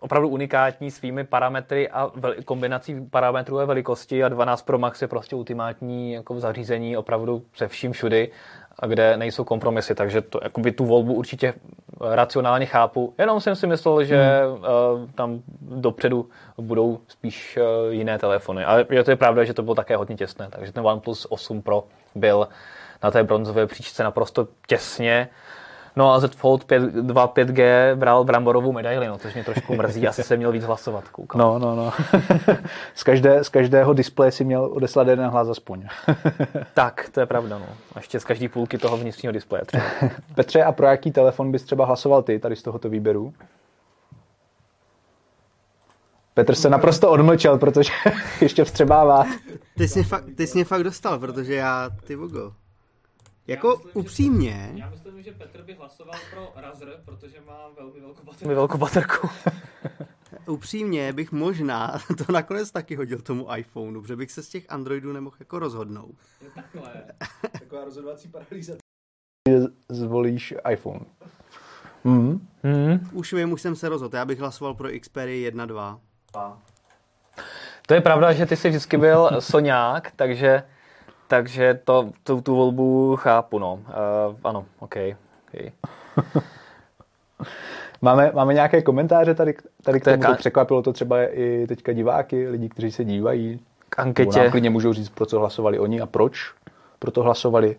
[0.00, 2.11] opravdu unikátní svými parametry a
[2.44, 7.68] kombinací parametrů a velikosti a 12 Pro Max je prostě ultimátní jako zařízení opravdu se
[7.68, 8.30] vším všudy
[8.79, 11.55] a kde nejsou kompromisy, takže to, jakoby tu volbu určitě
[12.01, 13.15] racionálně chápu.
[13.19, 14.53] Jenom jsem si myslel, že hmm.
[14.55, 18.65] uh, tam dopředu budou spíš uh, jiné telefony.
[18.65, 21.62] A je to je pravda, že to bylo také hodně těsné, takže ten OnePlus 8
[21.62, 21.85] Pro
[22.15, 22.49] byl
[23.03, 25.29] na té bronzové příčce naprosto těsně.
[25.96, 30.09] No a Z Fold 5, 2 5G bral bramborovou medaili, no, což mě trošku mrzí,
[30.09, 31.09] asi se měl víc hlasovat.
[31.09, 31.38] Koukal.
[31.38, 31.92] No, no, no.
[32.94, 35.86] z, každé, z každého displeje si měl odeslat jeden hlas aspoň.
[36.74, 37.66] tak, to je pravda, no.
[37.94, 39.84] A ještě z každé půlky toho vnitřního displeje třeba.
[40.34, 43.32] Petře, a pro jaký telefon bys třeba hlasoval ty tady z tohoto výběru?
[46.34, 47.92] Petr se naprosto odmlčel, protože
[48.40, 49.24] ještě vstřebává.
[49.76, 52.53] Ty jsi, mě fakt, ty jsi mě fakt dostal, protože já, ty vogo.
[53.47, 54.70] Jako já myslím, upřímně...
[54.74, 58.55] Že, já myslím, že Petr by hlasoval pro Razer, protože má velmi velkou baterku.
[58.55, 59.28] velkou baterku.
[60.47, 65.12] upřímně bych možná to nakonec taky hodil tomu iPhoneu, protože bych se z těch Androidů
[65.12, 66.14] nemohl jako rozhodnout.
[66.55, 67.05] takhle.
[67.53, 68.74] Taková rozhodovací paralýza.
[69.88, 71.05] Zvolíš iPhone.
[72.05, 72.49] Mm.
[72.62, 73.11] Mm.
[73.12, 74.16] Už vím, už jsem se rozhodl.
[74.16, 75.99] Já bych hlasoval pro Xperia 1.2.
[77.86, 80.62] To je pravda, že ty jsi vždycky byl soňák, takže,
[81.29, 83.74] takže to, tu, tu volbu chápu, no.
[83.74, 84.97] Uh, ano, OK.
[85.49, 85.72] okay.
[88.03, 92.49] Máme, máme nějaké komentáře tady, tady k tomu, to překvapilo to třeba i teďka diváky,
[92.49, 93.61] lidi, kteří se dívají.
[93.89, 94.51] K anketě.
[94.51, 96.53] Klidně můžou říct, pro co hlasovali oni a proč
[96.99, 97.77] pro to hlasovali.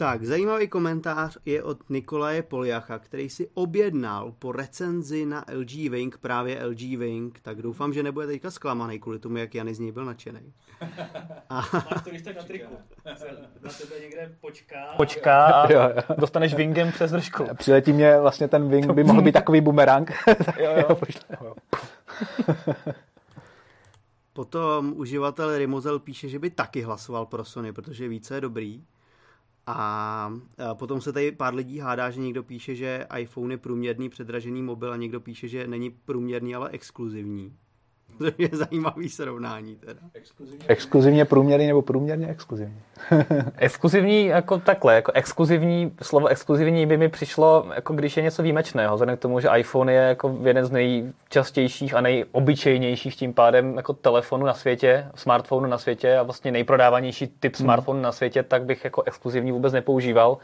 [0.00, 6.18] Tak, zajímavý komentář je od Nikolaje Poliacha, který si objednal po recenzi na LG Wing,
[6.18, 9.92] právě LG Wing, tak doufám, že nebude teďka zklamaný kvůli tomu, jak Jany z něj
[9.92, 10.52] byl nadšený.
[11.50, 11.54] A...
[11.54, 12.74] Máš to když na triku.
[13.62, 16.16] Na tebe někde počká, počká a jo, jo.
[16.18, 17.44] dostaneš Wingem přes držku.
[17.54, 20.12] Přiletí mě vlastně ten Wing, by mohl být takový bumerang.
[20.58, 20.70] jo,
[21.42, 21.54] jo.
[24.32, 28.82] Potom uživatel Rimozel píše, že by taky hlasoval pro Sony, protože více je dobrý.
[29.66, 30.32] A
[30.74, 34.92] potom se tady pár lidí hádá, že někdo píše, že iPhone je průměrný předražený mobil
[34.92, 37.56] a někdo píše, že není průměrný, ale exkluzivní.
[38.20, 40.00] To je zajímavý srovnání teda.
[40.14, 42.80] Exkluzivně, exkluzivně průměrný nebo průměrně exkluzivní?
[43.56, 48.94] exkluzivní jako takhle, jako exkluzivní, slovo exkluzivní by mi přišlo, jako když je něco výjimečného,
[48.94, 53.92] vzhledem k tomu, že iPhone je jako jeden z nejčastějších a nejobyčejnějších tím pádem jako
[53.92, 57.64] telefonu na světě, smartphonu na světě a vlastně nejprodávanější typ hmm.
[57.64, 60.38] smartphonu na světě, tak bych jako exkluzivní vůbec nepoužíval.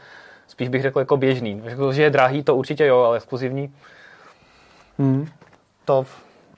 [0.47, 1.61] Spíš bych řekl jako běžný.
[1.65, 3.73] Řekl, že je drahý, to určitě jo, ale exkluzivní.
[4.97, 5.27] Hmm.
[5.85, 6.05] To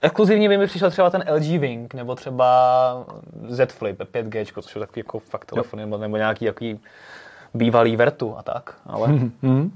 [0.02, 3.06] Exkluzivní by mi přišel třeba ten LG Wing, nebo třeba
[3.48, 6.80] Z Flip 5G, což jsou takový jako fakt telefony, nebo, nebo nějaký jaký
[7.54, 8.80] bývalý Vertu a tak.
[8.86, 9.08] Ale...
[9.08, 9.72] Mhm.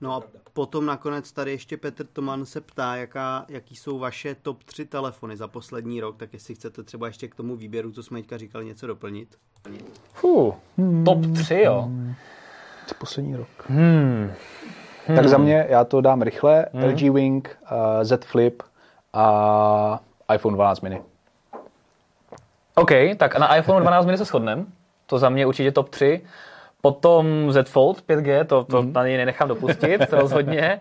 [0.00, 4.64] No a potom nakonec tady ještě Petr Toman se ptá, jaká, jaký jsou vaše top
[4.64, 8.18] 3 telefony za poslední rok, tak jestli chcete třeba ještě k tomu výběru, co jsme
[8.18, 9.28] teďka říkali, něco doplnit.
[10.12, 10.54] Fuh,
[11.04, 11.82] top 3 jo.
[11.82, 12.14] Hmm.
[12.86, 13.48] Co poslední rok.
[13.66, 14.32] Hmm.
[15.06, 15.16] Hmm.
[15.16, 16.84] Tak za mě, já to dám rychle, hmm.
[16.84, 18.62] LG Wing, uh, Z Flip,
[19.16, 20.00] a
[20.34, 21.02] iPhone 12 mini.
[22.74, 24.64] OK, tak na iPhone 12 mini se shodneme.
[25.06, 26.22] To za mě určitě top 3.
[26.80, 28.92] Potom Z Fold 5G, to, to mm.
[28.92, 30.80] na něj nenechám dopustit, rozhodně.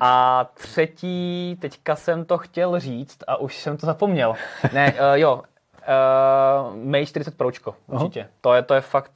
[0.00, 4.34] A třetí, teďka jsem to chtěl říct a už jsem to zapomněl.
[4.72, 8.20] Ne, uh, jo, uh, Mate 40 Pročko, určitě.
[8.20, 8.40] Uh-huh.
[8.40, 9.12] To je, to je fakt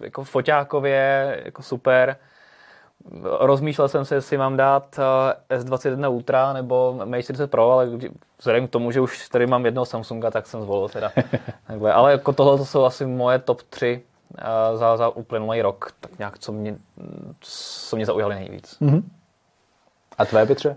[0.00, 2.16] jako foťákově jako super.
[3.40, 4.98] Rozmýšlel jsem se, jestli mám dát
[5.50, 7.88] eh, S21 Ultra nebo Mate 40 Pro, ale
[8.38, 11.12] vzhledem k tomu, že už tady mám jednoho Samsunga, tak jsem zvolil teda.
[11.66, 11.92] Takhle.
[11.92, 14.02] Ale jako tohle to jsou asi moje top 3
[14.38, 14.42] eh,
[14.76, 16.76] za, za uplynulý rok, tak nějak, co mě,
[17.40, 18.76] co mě zaujaly nejvíc.
[18.80, 19.02] Mm-hmm.
[20.18, 20.76] A tvé, Petře?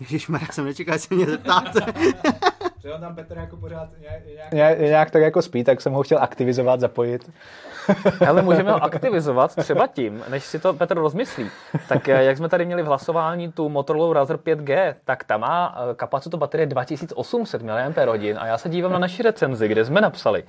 [0.00, 1.80] Ježišmarja, jsem nečekal, že se mě zeptáte.
[2.82, 4.22] Že on tam Petr jako pořád nějak,
[4.52, 4.78] nějak...
[4.78, 7.30] nějak tak jako spí, tak jsem ho chtěl aktivizovat, zapojit.
[8.28, 11.50] Ale můžeme ho aktivizovat třeba tím, než si to Petr rozmyslí.
[11.88, 15.76] Tak eh, jak jsme tady měli v hlasování tu Motorola Razr 5G, tak ta má
[15.76, 17.98] eh, kapacitu baterie 2800 mAh
[18.38, 20.44] a já se dívám na naši recenzi, kde jsme napsali,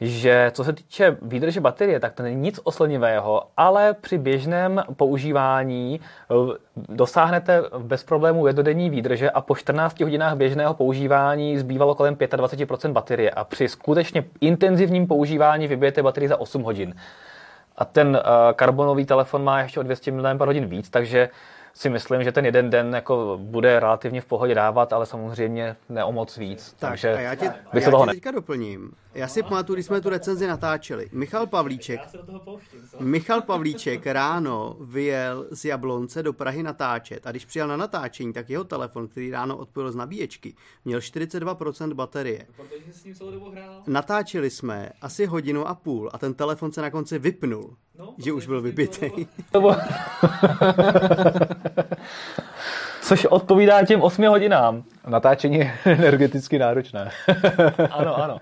[0.00, 6.00] že co se týče výdrže baterie, tak to není nic oslenivého, ale při běžném používání
[6.00, 6.34] eh,
[6.76, 13.30] dosáhnete bez problémů jednodenní výdrže a po 14 hodinách běžného používání zbývalo kolem 25% baterie
[13.30, 16.94] a při skutečně intenzivním používání vybijete baterii za 8 hodin.
[17.78, 21.28] A ten uh, karbonový telefon má ještě o 200 mAh víc, takže
[21.74, 26.04] si myslím, že ten jeden den jako bude relativně v pohodě dávat, ale samozřejmě ne
[26.04, 26.76] o moc víc.
[26.78, 28.92] Tak, takže a já tě, a já toho tě teďka doplním.
[29.14, 31.08] Já si pamatuju, když jsme tu recenzi natáčeli.
[31.12, 32.00] Michal Pavlíček,
[33.00, 38.50] Michal Pavlíček ráno vyjel z Jablonce do Prahy natáčet a když přijel na natáčení, tak
[38.50, 40.54] jeho telefon, který ráno odpojil z nabíječky,
[40.84, 42.46] měl 42% baterie.
[42.56, 43.82] Protože s ním celou dobu hrál.
[43.86, 48.32] Natáčeli jsme asi hodinu a půl a ten telefon se na konci vypnul, no, že
[48.32, 49.10] už byl vybitý.
[53.02, 54.84] Což odpovídá těm 8 hodinám.
[55.06, 57.10] Natáčení je energeticky náročné.
[57.90, 58.38] ano, ano.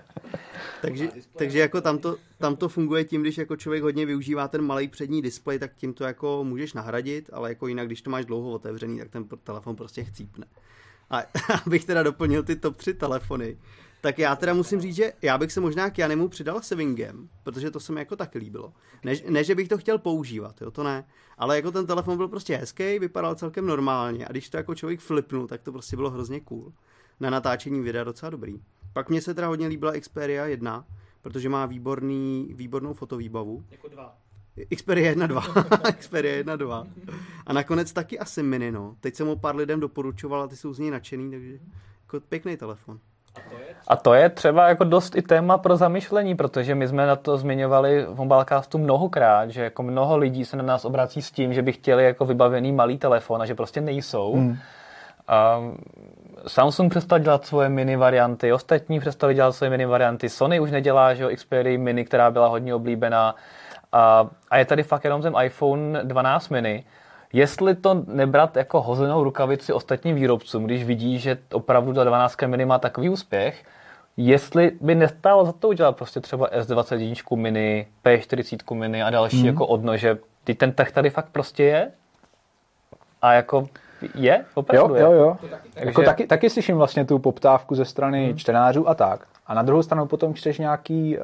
[0.81, 4.61] takže, takže jako tam to, tam to funguje tím, když jako člověk hodně využívá ten
[4.61, 8.25] malý přední displej, tak tím to jako můžeš nahradit, ale jako jinak, když to máš
[8.25, 10.45] dlouho otevřený, tak ten telefon prostě chcípne.
[11.09, 11.23] A
[11.65, 13.57] abych teda doplnil ty top 3 telefony,
[14.01, 17.71] tak já teda musím říct, že já bych se možná k Janemu přidal Savingem, protože
[17.71, 18.73] to se mi jako tak líbilo.
[19.03, 21.05] Ne, ne, že bych to chtěl používat, jo, to ne.
[21.37, 24.99] Ale jako ten telefon byl prostě hezký, vypadal celkem normálně a když to jako člověk
[24.99, 26.73] flipnul, tak to prostě bylo hrozně cool.
[27.19, 28.59] Na natáčení videa docela dobrý.
[28.93, 30.85] Pak mně se teda hodně líbila Xperia 1,
[31.21, 33.63] protože má výborný, výbornou fotovýbavu.
[33.71, 34.17] Jako dva.
[34.75, 35.41] Xperia 1 2.
[35.97, 36.87] Xperia 1 2.
[37.45, 38.95] A nakonec taky asi mini, no.
[38.99, 41.59] Teď jsem ho pár lidem doporučoval a ty jsou z něj nadšený, takže
[42.01, 42.99] jako pěkný telefon.
[43.87, 47.37] A to je třeba jako dost i téma pro zamyšlení, protože my jsme na to
[47.37, 51.61] zmiňovali v Mobilecastu mnohokrát, že jako mnoho lidí se na nás obrací s tím, že
[51.61, 54.33] by chtěli jako vybavený malý telefon a že prostě nejsou.
[54.33, 54.57] Hmm.
[55.27, 55.59] A
[56.47, 61.13] Samsung přestal dělat svoje mini varianty, ostatní přestali dělat svoje mini varianty, Sony už nedělá,
[61.13, 63.35] že jo, Xperia mini, která byla hodně oblíbená.
[63.91, 66.83] A, a je tady fakt jenom ten iPhone 12 mini,
[67.33, 72.65] jestli to nebrat jako hozenou rukavici ostatním výrobcům, když vidí, že opravdu ta 12 mini
[72.65, 73.63] má takový úspěch,
[74.17, 79.45] jestli by nestálo za to udělat prostě třeba S21 mini, P40 mini a další mm.
[79.45, 80.17] jako odnože.
[80.43, 81.91] Ty ten trh tady fakt prostě je
[83.21, 83.69] a jako
[84.15, 85.37] je, opravdu jo, jo, jo.
[85.43, 85.49] je.
[85.73, 85.89] Takže...
[85.89, 88.37] Jako taky, taky slyším vlastně tu poptávku ze strany hmm.
[88.37, 89.25] čtenářů a tak.
[89.47, 91.23] A na druhou stranu potom čteš nějaký uh,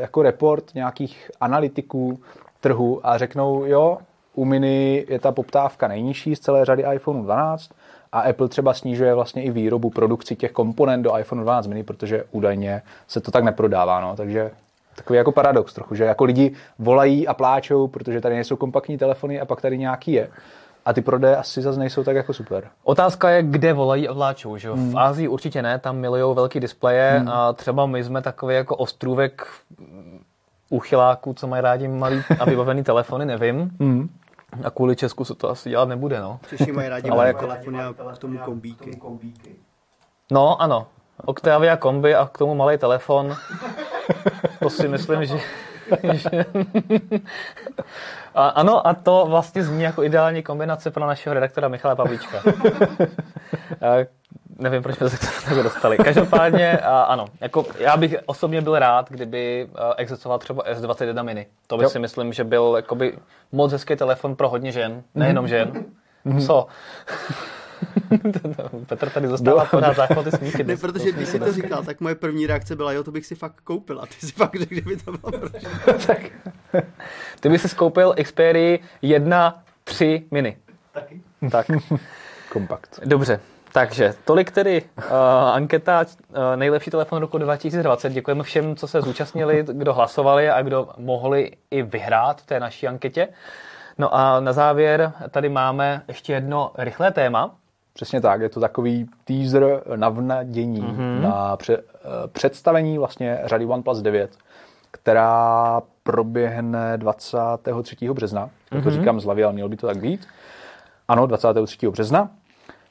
[0.00, 2.20] jako report nějakých analytiků
[2.60, 3.98] trhu a řeknou, jo,
[4.36, 7.70] u Mini je ta poptávka nejnižší z celé řady iPhone 12
[8.12, 12.24] a Apple třeba snižuje vlastně i výrobu produkci těch komponent do iPhone 12 mini, protože
[12.30, 14.00] údajně se to tak neprodává.
[14.00, 14.16] No.
[14.16, 14.50] Takže
[14.96, 19.40] takový jako paradox trochu, že jako lidi volají a pláčou, protože tady nejsou kompaktní telefony
[19.40, 20.28] a pak tady nějaký je.
[20.84, 22.68] A ty prodeje asi zase nejsou tak jako super.
[22.84, 24.56] Otázka je, kde volají a vláčou.
[24.56, 24.70] Že?
[24.70, 24.92] Hmm.
[24.92, 27.28] V Ázii určitě ne, tam milují velký displeje hmm.
[27.28, 29.46] a třeba my jsme takový jako ostrůvek
[30.70, 33.70] uchyláků, co mají rádi malý a vybavený telefony, nevím.
[33.80, 34.08] Hmm.
[34.64, 36.40] A kvůli Česku se to asi dělat nebude, no.
[36.48, 37.40] Češi mají rádi Ale jako...
[37.40, 38.98] telefony a k tomu kombíky.
[40.30, 40.86] No, ano.
[41.24, 43.36] Octavia kombi a k tomu malý telefon.
[44.62, 45.38] To si myslím, že...
[48.34, 52.42] a, ano, a to vlastně zní jako ideální kombinace pro našeho redaktora Michala Pavlíčka.
[54.58, 55.96] Nevím, proč jsme se k tomu dostali.
[55.96, 61.46] Každopádně, a, ano, jako já bych osobně byl rád, kdyby existoval třeba S21 mini.
[61.66, 61.90] To by jo.
[61.90, 63.18] si myslím, že byl jakoby
[63.52, 65.84] moc hezký telefon pro hodně žen, nejenom žen.
[66.26, 66.46] Mm-hmm.
[66.46, 66.66] Co?
[68.86, 70.64] Petr tady zastává pořád záchvaty smíchy.
[70.64, 73.34] Ne, protože když jsi to říkal, tak moje první reakce byla, jo, to bych si
[73.34, 74.00] fakt koupil.
[74.00, 75.32] A ty si fakt řekl, že by to bylo
[76.06, 76.18] tak.
[77.40, 80.56] Ty bys si skoupil Xperia 1, 3 mini.
[80.92, 81.22] Taky.
[81.50, 81.66] Tak.
[82.52, 83.00] Kompakt.
[83.04, 83.40] Dobře,
[83.76, 85.04] takže tolik tedy uh,
[85.52, 88.12] anketa uh, nejlepší telefon roku 2020.
[88.12, 92.88] Děkujeme všem, co se zúčastnili, kdo hlasovali a kdo mohli i vyhrát v té naší
[92.88, 93.28] anketě.
[93.98, 97.54] No a na závěr tady máme ještě jedno rychlé téma.
[97.92, 101.20] Přesně tak, je to takový teaser navnadění mm-hmm.
[101.20, 104.36] na pře- eh, představení vlastně řady OnePlus 9,
[104.90, 107.96] která proběhne 23.
[108.12, 108.50] března.
[108.72, 108.82] Mm-hmm.
[108.82, 110.26] To říkám z hlavy, ale mělo by to tak být.
[111.08, 111.88] Ano, 23.
[111.88, 112.30] března.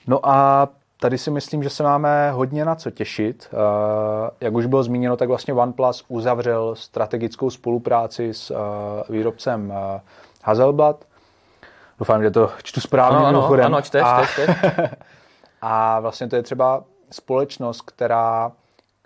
[0.07, 0.67] No a
[0.99, 3.49] tady si myslím, že se máme hodně na co těšit.
[3.53, 10.01] Eh, jak už bylo zmíněno, tak vlastně OnePlus uzavřel strategickou spolupráci s eh, výrobcem eh,
[10.43, 11.05] Hazelblad.
[11.99, 13.65] Doufám, že to čtu správně ano, mimochodem.
[13.65, 14.89] Ano, čteš, a, čteš, čteš.
[15.61, 18.51] a vlastně to je třeba společnost, která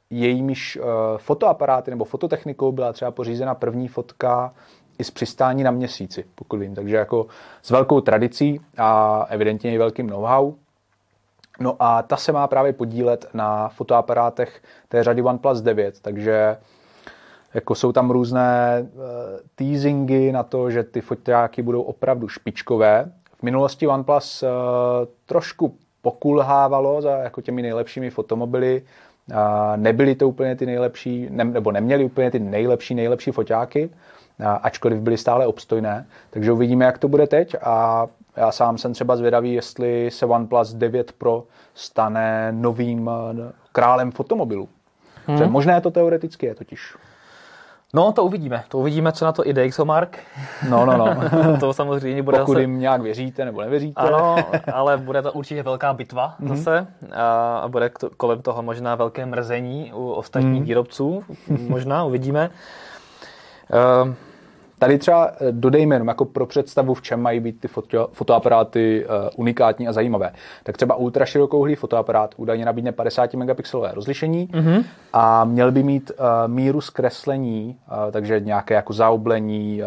[0.09, 0.79] jejímiž
[1.17, 4.53] fotoaparáty nebo fototechnikou byla třeba pořízena první fotka
[4.99, 6.75] i z přistání na měsíci, pokud vím.
[6.75, 7.27] Takže jako
[7.61, 10.53] s velkou tradicí a evidentně i velkým know-how.
[11.59, 16.57] No a ta se má právě podílet na fotoaparátech té řady OnePlus 9, takže
[17.53, 19.01] jako jsou tam různé uh,
[19.55, 23.11] teasingy na to, že ty fotáky budou opravdu špičkové.
[23.39, 24.49] V minulosti OnePlus uh,
[25.25, 28.83] trošku pokulhávalo za jako těmi nejlepšími fotomobily.
[29.31, 29.37] Uh,
[29.75, 33.89] nebyly to úplně ty nejlepší, ne, nebo neměli úplně ty nejlepší, nejlepší foťáky,
[34.61, 36.05] ačkoliv byly stále obstojné.
[36.29, 38.07] Takže uvidíme, jak to bude teď a
[38.39, 44.69] já sám jsem třeba zvědavý, jestli se OnePlus 9 Pro stane novým eh, králem fotomobilů.
[45.27, 45.51] Hmm.
[45.51, 46.95] možné to teoreticky je totiž.
[47.93, 48.63] No, to uvidíme.
[48.69, 50.19] To uvidíme, co na to i Dexomark.
[50.69, 51.15] No, no, no.
[51.59, 52.61] to samozřejmě bude Pokud zase...
[52.61, 54.01] jim nějak věříte nebo nevěříte.
[54.01, 54.35] Ano,
[54.73, 56.55] ale bude to určitě velká bitva mm-hmm.
[56.55, 56.87] zase.
[57.15, 60.65] A bude kolem toho možná velké mrzení u ostatních mm.
[60.65, 61.23] výrobců.
[61.67, 62.49] Možná, uvidíme.
[64.03, 64.13] Uh,
[64.79, 69.05] Tady třeba eh, dodejme jenom jako pro představu, v čem mají být ty foto, fotoaparáty
[69.05, 70.31] uh, unikátní a zajímavé.
[70.63, 74.83] Tak třeba ultraširokouhlý fotoaparát údajně nabídne 50 megapixelové rozlišení mm-hmm.
[75.13, 79.81] a měl by mít uh, míru zkreslení, uh, takže nějaké jako zaoblení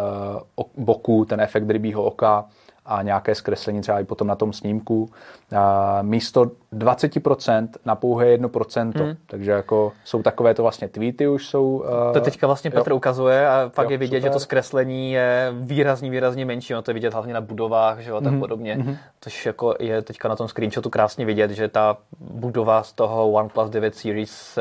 [0.56, 2.44] uh, boku, ten efekt rybího oka,
[2.86, 5.10] a nějaké zkreslení třeba i potom na tom snímku.
[5.56, 8.92] A místo 20% na pouhé 1%.
[8.96, 9.16] Hmm.
[9.26, 11.84] Takže jako jsou takové to vlastně tweety už jsou.
[12.12, 12.96] To teďka vlastně Petr jo.
[12.96, 14.30] ukazuje a fakt jo, je vidět, super.
[14.30, 16.72] že to zkreslení je výrazně, výrazně menší.
[16.72, 18.40] No to je vidět hlavně na budovách, že jo, a tak hmm.
[18.40, 18.74] podobně.
[18.74, 18.96] Hmm.
[19.20, 23.70] Tož jako je teďka na tom screenshotu krásně vidět, že ta budova z toho OnePlus
[23.70, 24.58] 9 Series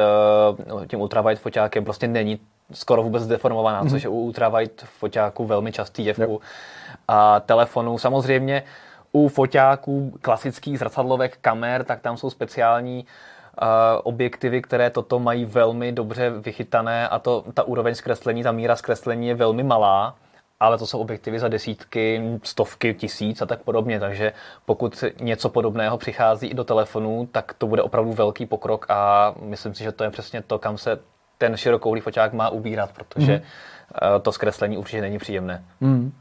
[0.72, 2.40] uh, tím ultrawide foťákem prostě není
[2.74, 3.90] skoro vůbec deformovaná, mm-hmm.
[3.90, 6.42] což je u ultrawide foťáku velmi častý jev u
[7.12, 7.98] a telefonů.
[7.98, 8.64] Samozřejmě
[9.12, 13.06] u foťáků klasických zrcadlovek kamer, tak tam jsou speciální
[13.62, 13.68] uh,
[14.04, 19.28] objektivy, které toto mají velmi dobře vychytané a to, ta úroveň zkreslení, ta míra zkreslení
[19.28, 20.16] je velmi malá,
[20.60, 24.34] ale to jsou objektivy za desítky, stovky, tisíc a tak podobně, takže
[24.66, 29.74] pokud něco podobného přichází i do telefonu, tak to bude opravdu velký pokrok a myslím
[29.74, 31.00] si, že to je přesně to, kam se
[31.38, 33.42] ten širokouhlý foťák má ubírat, protože mm.
[34.22, 35.64] to zkreslení určitě není příjemné.
[35.82, 36.12] Mm.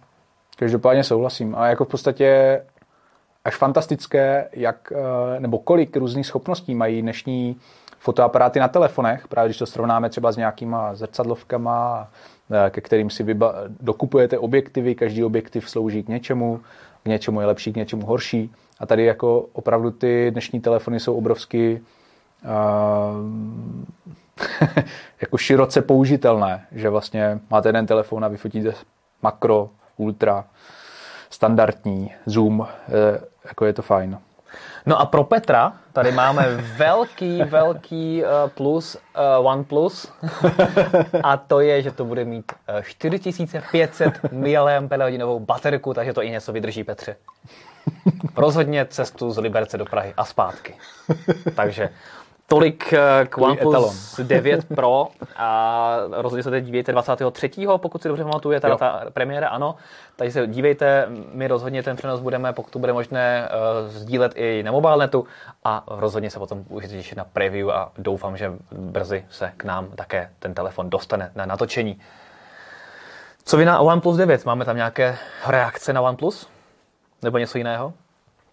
[0.60, 1.54] Každopádně souhlasím.
[1.58, 2.60] A jako v podstatě
[3.44, 7.56] až fantastické, jak, eh, nebo kolik různých schopností mají dnešní
[7.98, 12.08] fotoaparáty na telefonech, právě když to srovnáme třeba s nějakýma zrcadlovkama,
[12.50, 16.60] eh, ke kterým si vyba- dokupujete objektivy, každý objektiv slouží k něčemu,
[17.02, 18.52] k něčemu je lepší, k něčemu horší.
[18.80, 21.80] A tady jako opravdu ty dnešní telefony jsou obrovsky
[22.44, 22.50] uh,
[25.20, 28.74] jako široce použitelné, že vlastně máte jeden telefon a vyfotíte
[29.22, 29.70] makro,
[30.00, 30.44] ultra,
[31.30, 34.18] standardní, zoom, eh, jako je to fajn.
[34.86, 36.46] No a pro Petra tady máme
[36.76, 40.12] velký, velký uh, plus uh, OnePlus
[41.22, 46.52] a to je, že to bude mít uh, 4500 mAh baterku, takže to i něco
[46.52, 47.16] vydrží Petře.
[48.36, 50.74] Rozhodně cestu z Liberce do Prahy a zpátky.
[51.54, 51.88] Takže
[52.50, 52.94] Tolik
[53.28, 57.50] k OnePlus 9 Pro a rozhodně se teď dívejte 23.
[57.76, 59.76] pokud si dobře pamatuje, ta, ta premiéra, ano.
[60.16, 64.62] Takže se dívejte, my rozhodně ten přenos budeme, pokud to bude možné, uh, sdílet i
[64.62, 65.26] na mobilnetu
[65.64, 69.88] a rozhodně se potom můžete těšit na preview a doufám, že brzy se k nám
[69.90, 72.00] také ten telefon dostane na natočení.
[73.44, 74.44] Co vy na OnePlus 9?
[74.44, 76.48] Máme tam nějaké reakce na OnePlus?
[77.22, 77.92] Nebo něco jiného?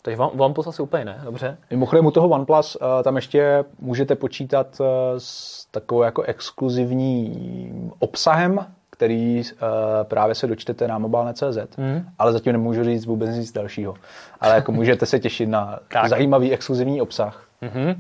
[0.08, 1.58] Takže OnePlus asi úplně ne, dobře.
[1.72, 4.86] Mimochodem u toho OnePlus uh, tam ještě můžete počítat uh,
[5.18, 9.68] s takovou jako exkluzivní obsahem, který uh,
[10.04, 12.06] právě se dočtete na mobilne.cz, mm.
[12.20, 13.94] ale zatím nemůžu říct vůbec nic dalšího.
[14.42, 17.96] Ale jako můžete se těšit na zajímavý exkluzivní obsah mm-hmm.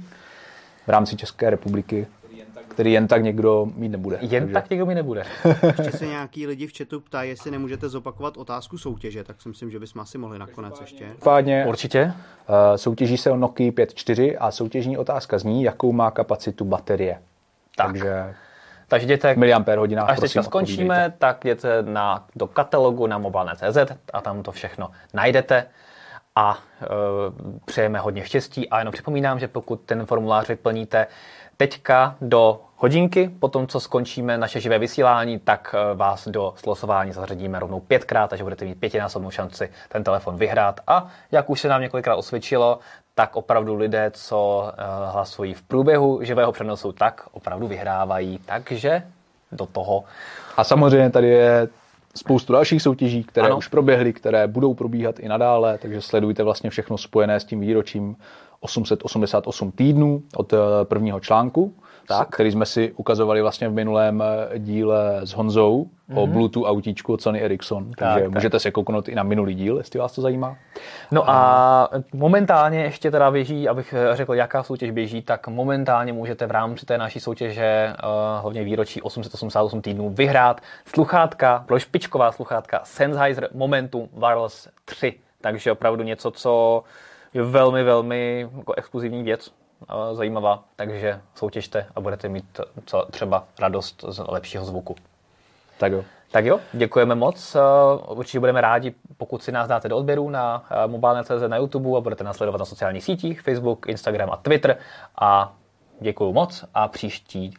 [0.85, 2.07] v rámci České republiky
[2.67, 4.17] který jen tak někdo mít nebude.
[4.21, 4.53] Jen takže...
[4.53, 5.23] tak někdo mít nebude.
[5.77, 9.71] Ještě se nějaký lidi v chatu ptají, jestli nemůžete zopakovat otázku soutěže, tak si myslím,
[9.71, 11.05] že bychom asi mohli nakonec ještě.
[11.23, 12.03] Pádně, Určitě.
[12.49, 17.21] Uh, soutěží se o Nokia 5.4 a soutěžní otázka zní, jakou má kapacitu baterie.
[17.75, 17.87] Tak.
[17.87, 18.35] Takže
[18.87, 21.17] takže jděte, miliampér hodinách, až teďka skončíme, odpovídejte.
[21.17, 23.77] tak jděte na, do katalogu na mobilne.cz
[24.13, 25.65] a tam to všechno najdete
[26.37, 26.85] a e,
[27.65, 31.07] přejeme hodně štěstí a jenom připomínám, že pokud ten formulář vyplníte
[31.57, 37.11] teďka do hodinky, po tom, co skončíme naše živé vysílání, tak eh, vás do slosování
[37.11, 40.79] zařadíme rovnou pětkrát, takže budete mít pětinásobnou šanci ten telefon vyhrát.
[40.87, 42.79] A jak už se nám několikrát osvědčilo,
[43.15, 48.39] tak opravdu lidé, co eh, hlasují v průběhu živého přenosu, tak opravdu vyhrávají.
[48.45, 49.03] Takže
[49.51, 50.03] do toho.
[50.57, 51.67] A samozřejmě tady je
[52.17, 53.57] spoustu dalších soutěží, které ano.
[53.57, 58.15] už proběhly, které budou probíhat i nadále, takže sledujte vlastně všechno spojené s tím výročím
[58.59, 61.73] 888 týdnů od eh, prvního článku,
[62.07, 62.29] tak.
[62.29, 66.19] který jsme si ukazovali vlastně v minulém eh, díle s Honzou mm-hmm.
[66.19, 66.33] o mhm.
[66.33, 67.91] Bluetooth autíčku od Sony Ericsson.
[67.97, 68.61] Takže tak, můžete tak.
[68.61, 70.57] se kouknout i na minulý díl, jestli vás to zajímá.
[71.11, 76.45] No a momentálně ještě teda běží, abych eh, řekl, jaká soutěž běží, tak momentálně můžete
[76.45, 77.93] v rámci té naší soutěže,
[78.41, 85.13] hlavně výročí 888 týdnů, vyhrát sluchátka, pro špičková sluchátka Sennheiser Momentum Wireless 3.
[85.41, 86.83] Takže opravdu něco, co
[87.33, 89.51] je velmi, velmi jako exkluzivní věc,
[90.13, 92.59] zajímavá, takže soutěžte a budete mít
[93.11, 94.95] třeba radost z lepšího zvuku.
[95.77, 96.03] Tak jo.
[96.31, 97.57] Tak jo, děkujeme moc.
[98.07, 102.23] Určitě budeme rádi, pokud si nás dáte do odběru na mobilné.cz na YouTube a budete
[102.23, 104.77] nasledovat na sociálních sítích, Facebook, Instagram a Twitter.
[105.21, 105.53] A
[105.99, 107.53] děkuji moc a příští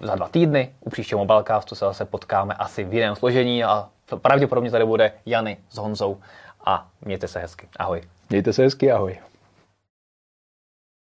[0.00, 3.88] za dva týdny u příštího Mobilecastu se zase potkáme asi v jiném složení a
[4.22, 6.20] pravděpodobně tady bude Jany s Honzou
[6.64, 7.68] a mějte se hezky.
[7.78, 8.02] Ahoj.
[8.30, 9.18] Mějte se hezky, ahoj.